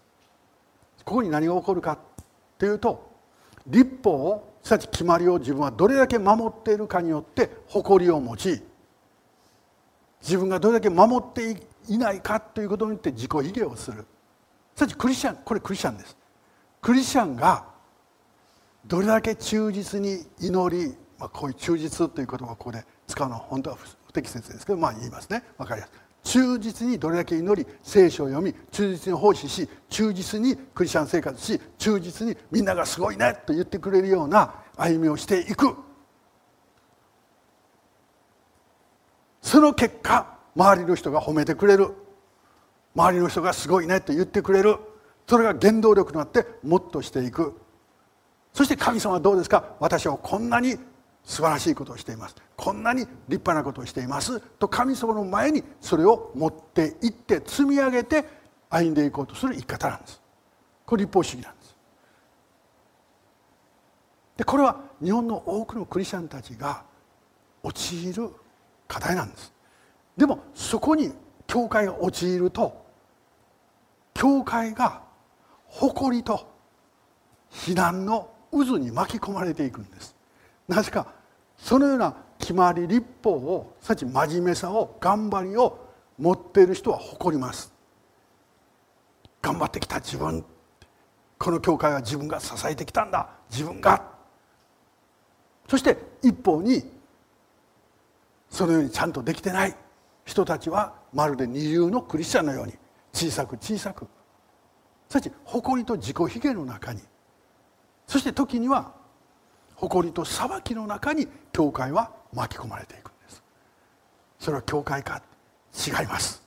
[1.04, 1.98] ここに何が起こるか
[2.58, 3.08] というと
[3.66, 8.62] 立法をすなわち決まりを自分はどれだけ守っているかによって誇りを持ち
[10.26, 11.56] 自分がどれだけ守って
[11.88, 14.04] いないかということによって自己卑下をする。
[14.74, 16.16] すなわちクリスチャンこれクリスチャンです。
[16.82, 17.64] クリスチャンが
[18.86, 25.44] どれだけ忠実に祈り、まあ、こういう忠実という言葉をここで使うのは本当は不適切ですけどまあ言いますね。
[25.58, 25.92] 分かりやすい。
[26.24, 35.76] 忠実にどれだけ祈り聖書を読み忠実に奉仕し忠実にクリスチャン生活し忠実にみんながすごいねと言ってくれるような歩みをしていく。
[39.46, 41.94] その結果周りの人が褒めてくれる。
[42.96, 44.76] 周りの人がすごいねと言ってくれる。
[45.28, 47.54] それが原動力となってもっとしていく。
[48.52, 49.76] そして神様はどうですか？
[49.78, 50.76] 私はこんなに
[51.22, 52.34] 素晴らしいことをしています。
[52.56, 54.40] こんなに立派なことをしています。
[54.40, 58.24] と神様の前にそれを持っていって積み上げて
[58.68, 60.20] 歩んでいこうとする生き方なんです。
[60.84, 61.76] これ立法主義なんです。
[64.38, 66.82] でこれは日本の多くのクリスチャンたちが
[67.62, 68.30] 陥る
[68.88, 69.52] 課題なんです。
[70.16, 71.12] でもそこに
[71.46, 72.84] 教会が陥ると
[74.14, 75.02] 教会が
[75.66, 76.48] 誇りと
[77.50, 80.16] 非難の渦に巻き込まれていくんです。
[80.68, 81.06] なぜか
[81.56, 85.86] そのような決まり立法をさち真面目さを頑張りを
[86.18, 87.72] 持っている人は誇ります。
[89.42, 90.44] 頑張ってきた自分。
[91.38, 93.28] この教会は自分が支えてきたんだ。
[93.50, 94.02] 自分が。
[95.68, 96.95] そして一方に
[98.50, 99.76] そのようにちゃんとできてない。
[100.24, 102.74] 人たちはまるで二流のクリスチャンのように。
[103.12, 104.06] 小さく小さく。
[105.08, 107.00] すなわち誇りと自己卑下の中に。
[108.06, 108.92] そして時には
[109.74, 113.42] 誇りと裁きの中に教会は巻き込まれていくんです。
[114.38, 115.22] それは教会か。
[115.74, 116.42] 違います。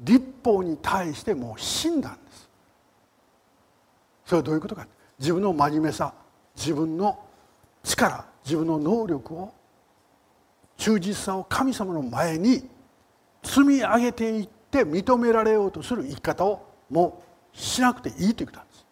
[0.00, 2.48] 立法に対してもう死んだんです。
[4.26, 4.86] それはどういうことか。
[5.18, 6.12] 自分の真面目さ。
[6.56, 7.18] 自分の
[7.82, 8.26] 力。
[8.44, 9.52] 自分の能力を
[10.76, 12.68] 忠実さを神様の前に
[13.42, 17.22] 積み上げていって認められようとする生き方をも
[17.54, 18.86] うしなくていいということなんです。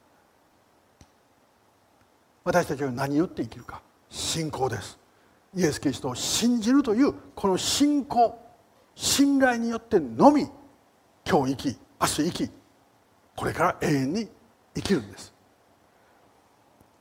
[2.44, 4.98] 私たちは何によって生きるか信仰です。
[5.54, 8.38] イエス・キリストを信じるというこの信仰
[8.94, 10.48] 信頼によってのみ
[11.28, 12.50] 今日生き明日生き
[13.36, 14.28] これから永遠に
[14.74, 15.34] 生きるんです。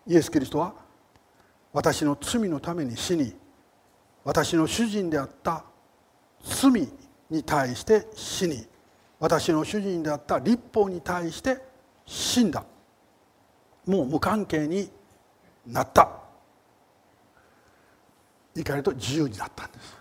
[0.07, 0.73] イエス・キリストは
[1.71, 3.33] 私の罪のために死に
[4.23, 5.63] 私の主人であった
[6.43, 6.87] 罪
[7.29, 8.65] に対して死に
[9.19, 11.61] 私の主人であった立法に対して
[12.05, 12.65] 死んだ。
[13.85, 14.89] もう無関係に
[15.65, 16.09] なった。
[18.55, 19.97] 言い換えると自由になったんです。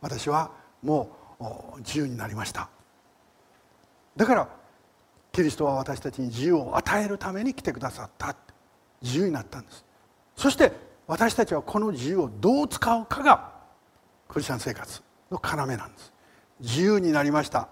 [0.00, 0.50] 私は
[0.82, 1.10] も
[1.76, 2.68] う自由になりました。
[4.16, 4.48] だから
[5.30, 8.34] キリストは私たちに自由を与えるために来てくださった。
[9.02, 9.84] 自由になったんです。
[10.36, 10.72] そして
[11.06, 13.51] 私たちはこの自由をどう使うかが
[14.32, 16.10] クリスチャン生活の要なんです。
[16.58, 17.68] 自由になりました。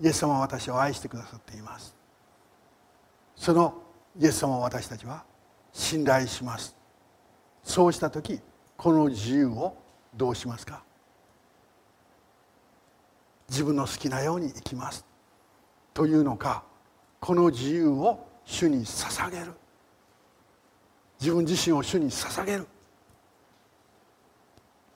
[0.00, 1.94] イエス様は私を愛してくださっています。
[3.36, 3.80] その
[4.18, 5.22] イエス様を私たちは
[5.72, 6.74] 信頼します。
[7.62, 8.40] そうした時
[8.76, 9.76] この自由を
[10.16, 10.82] どうしますか？
[13.48, 15.06] 自分の好きなように生きます。
[15.94, 16.64] というのか
[17.20, 19.52] この自由を主に捧げる。
[21.20, 22.66] 自分自身を主に捧げる。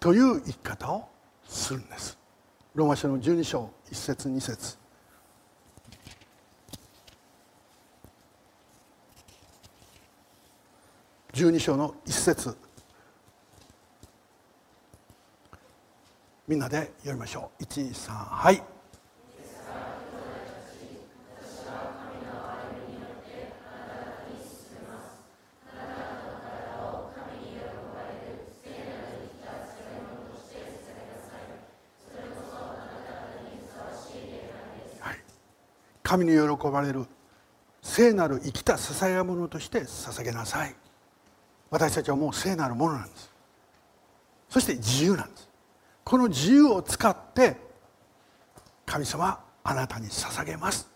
[0.03, 1.09] という生き方を
[1.47, 2.19] するんです。
[2.75, 4.77] ローマ書の12章1節2節。
[11.35, 12.57] 12章の1節。
[16.49, 17.63] みんなで読みましょう。
[17.63, 18.72] 123はい。
[36.13, 37.07] 神に喜ばれる
[37.81, 40.75] 聖なる生きた捧げ物として捧げなさい。
[41.71, 43.33] 私たちはもう聖なるものなんです。
[44.51, 45.49] そして自由なんです。
[46.05, 47.57] この自由を使って
[48.85, 50.87] 神様あなたに捧げます。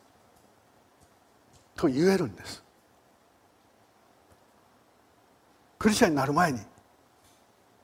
[1.75, 2.63] と言えるんです。
[5.79, 6.61] クリスチャンになる前に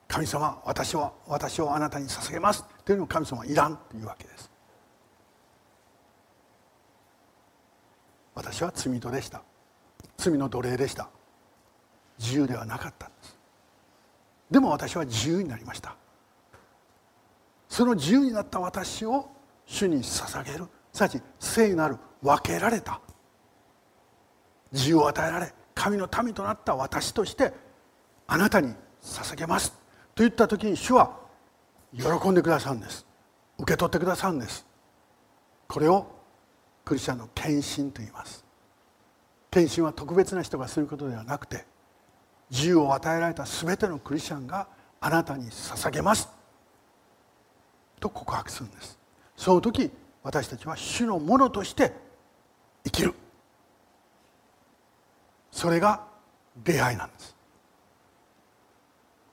[0.07, 2.63] 神様私は私をあなたに捧げます。
[2.85, 4.52] というのを神様はいらんというわけです。
[8.35, 9.43] 私は罪人でした。
[10.17, 11.09] 罪の奴隷でした。
[12.19, 13.39] 自由ではなかったんです。
[14.51, 15.97] でも私は自由になりました。
[17.69, 19.31] その自由になった私を
[19.67, 20.67] 主に捧げる。
[20.93, 23.01] すなわち聖なる分けられた。
[24.73, 27.53] 自由を与えられ神の民となった私として
[28.27, 29.73] あなたに捧げます。
[30.15, 31.19] と言った時に主は
[31.95, 33.07] 喜んでくださるんです。
[33.59, 34.67] 受け取ってくださるんです。
[35.67, 36.07] これを
[36.85, 38.45] クリスチャンの献身と言います。
[39.51, 41.67] 献身は特別な人がすることではなくて
[42.51, 44.67] 自由を与えられた全てのクリスチャンが
[45.01, 46.29] あなたに捧げます。
[48.01, 48.99] と告白するんです。
[49.37, 49.91] その時
[50.23, 51.93] 私たちは主のものとして
[52.85, 53.15] 生きる。
[55.51, 56.07] それが
[56.65, 57.37] 出会いなんです。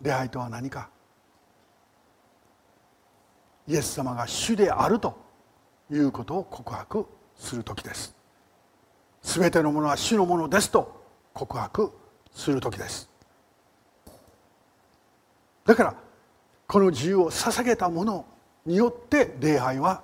[0.02, 0.90] 出会いとは何か。
[3.68, 5.18] イエス様が主であると
[5.92, 7.06] いうことを告白
[7.40, 8.14] する時です。
[9.24, 11.04] 全てのものは主のものですと
[11.34, 11.92] 告白
[12.32, 13.10] する時です。
[15.66, 15.96] だから
[16.68, 18.26] この自由を捧げたもの
[18.66, 20.04] によって礼拝は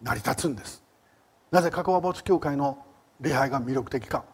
[0.00, 0.82] 成り立つんです。
[1.50, 2.78] なぜカカワ没教会の
[3.20, 4.24] 礼拝が魅力的か。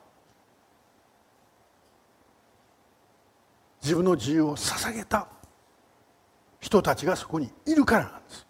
[3.80, 5.28] 自分の自由を捧げた
[6.60, 8.46] 人たちがそこにいるからなんです。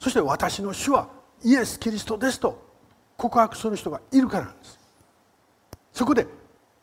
[0.00, 1.08] そして私の主は
[1.44, 2.71] イエス・キリストですと
[3.22, 4.80] 告白する人がいるからなんです。
[5.92, 6.26] そこで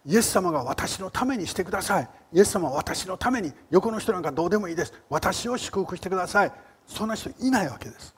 [0.06, 2.10] イエス様が私のためにしてください。
[2.32, 4.94] イエス様は私のために横の人なんかどうでもいいです。
[5.10, 6.52] 私を祝福してください。
[6.88, 8.16] そんな人いないわけです。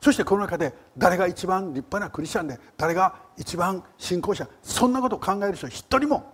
[0.00, 6.32] そしてこの中で誰が一番立派なクリスチャンで誰が一番信仰者そんなことを考える人一人も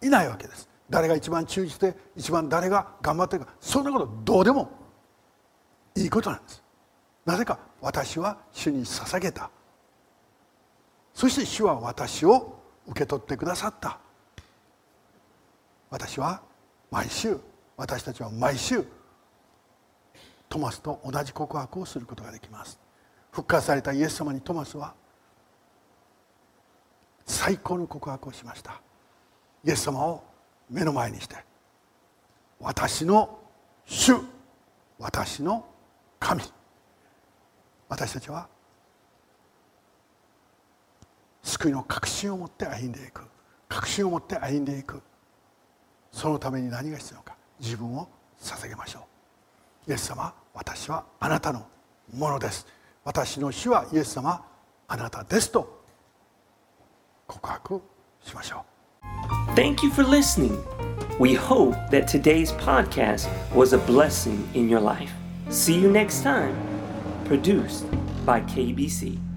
[0.00, 0.68] いないわけです。
[0.88, 4.70] 誰が一番忠実で一番誰が頑張ってるかそんなことどうでも
[5.96, 6.62] いいことなんです。
[7.26, 9.50] なぜか私は主に捧げた。
[11.12, 13.98] そして主は私を受け取ってくださった。
[15.90, 16.40] 私は
[16.90, 17.36] 毎週
[17.76, 18.84] 私たちは毎週
[20.48, 22.78] トマスと同じ告白をすることができます。
[23.32, 24.94] 復活されたイエス様にトマスは
[27.26, 28.80] 最高の告白をしました。
[29.64, 30.22] イエス様を
[30.70, 31.36] 目の前にして
[32.60, 33.40] 私の
[33.86, 34.14] 主
[34.98, 35.66] 私の
[36.20, 36.42] 神。
[37.92, 38.48] 私たちは
[41.42, 43.20] 救いの確信を持って歩んでいく
[43.68, 45.02] 確信を持って歩んでいく
[46.10, 48.08] そのために何が必要か自分を
[48.40, 49.06] 捧げましょ
[49.86, 51.66] うイエス様私はあなたの
[52.14, 52.66] ものです
[53.04, 54.42] 私の主はイエス様
[54.88, 55.84] あなたですと
[57.26, 57.82] 告白
[58.22, 58.64] しましょ
[59.02, 60.56] う Thank you for listening.
[61.18, 65.12] We hope that today's podcast was a blessing in your life.
[65.50, 66.71] See you next time.
[67.24, 67.86] Produced
[68.26, 69.31] by KBC.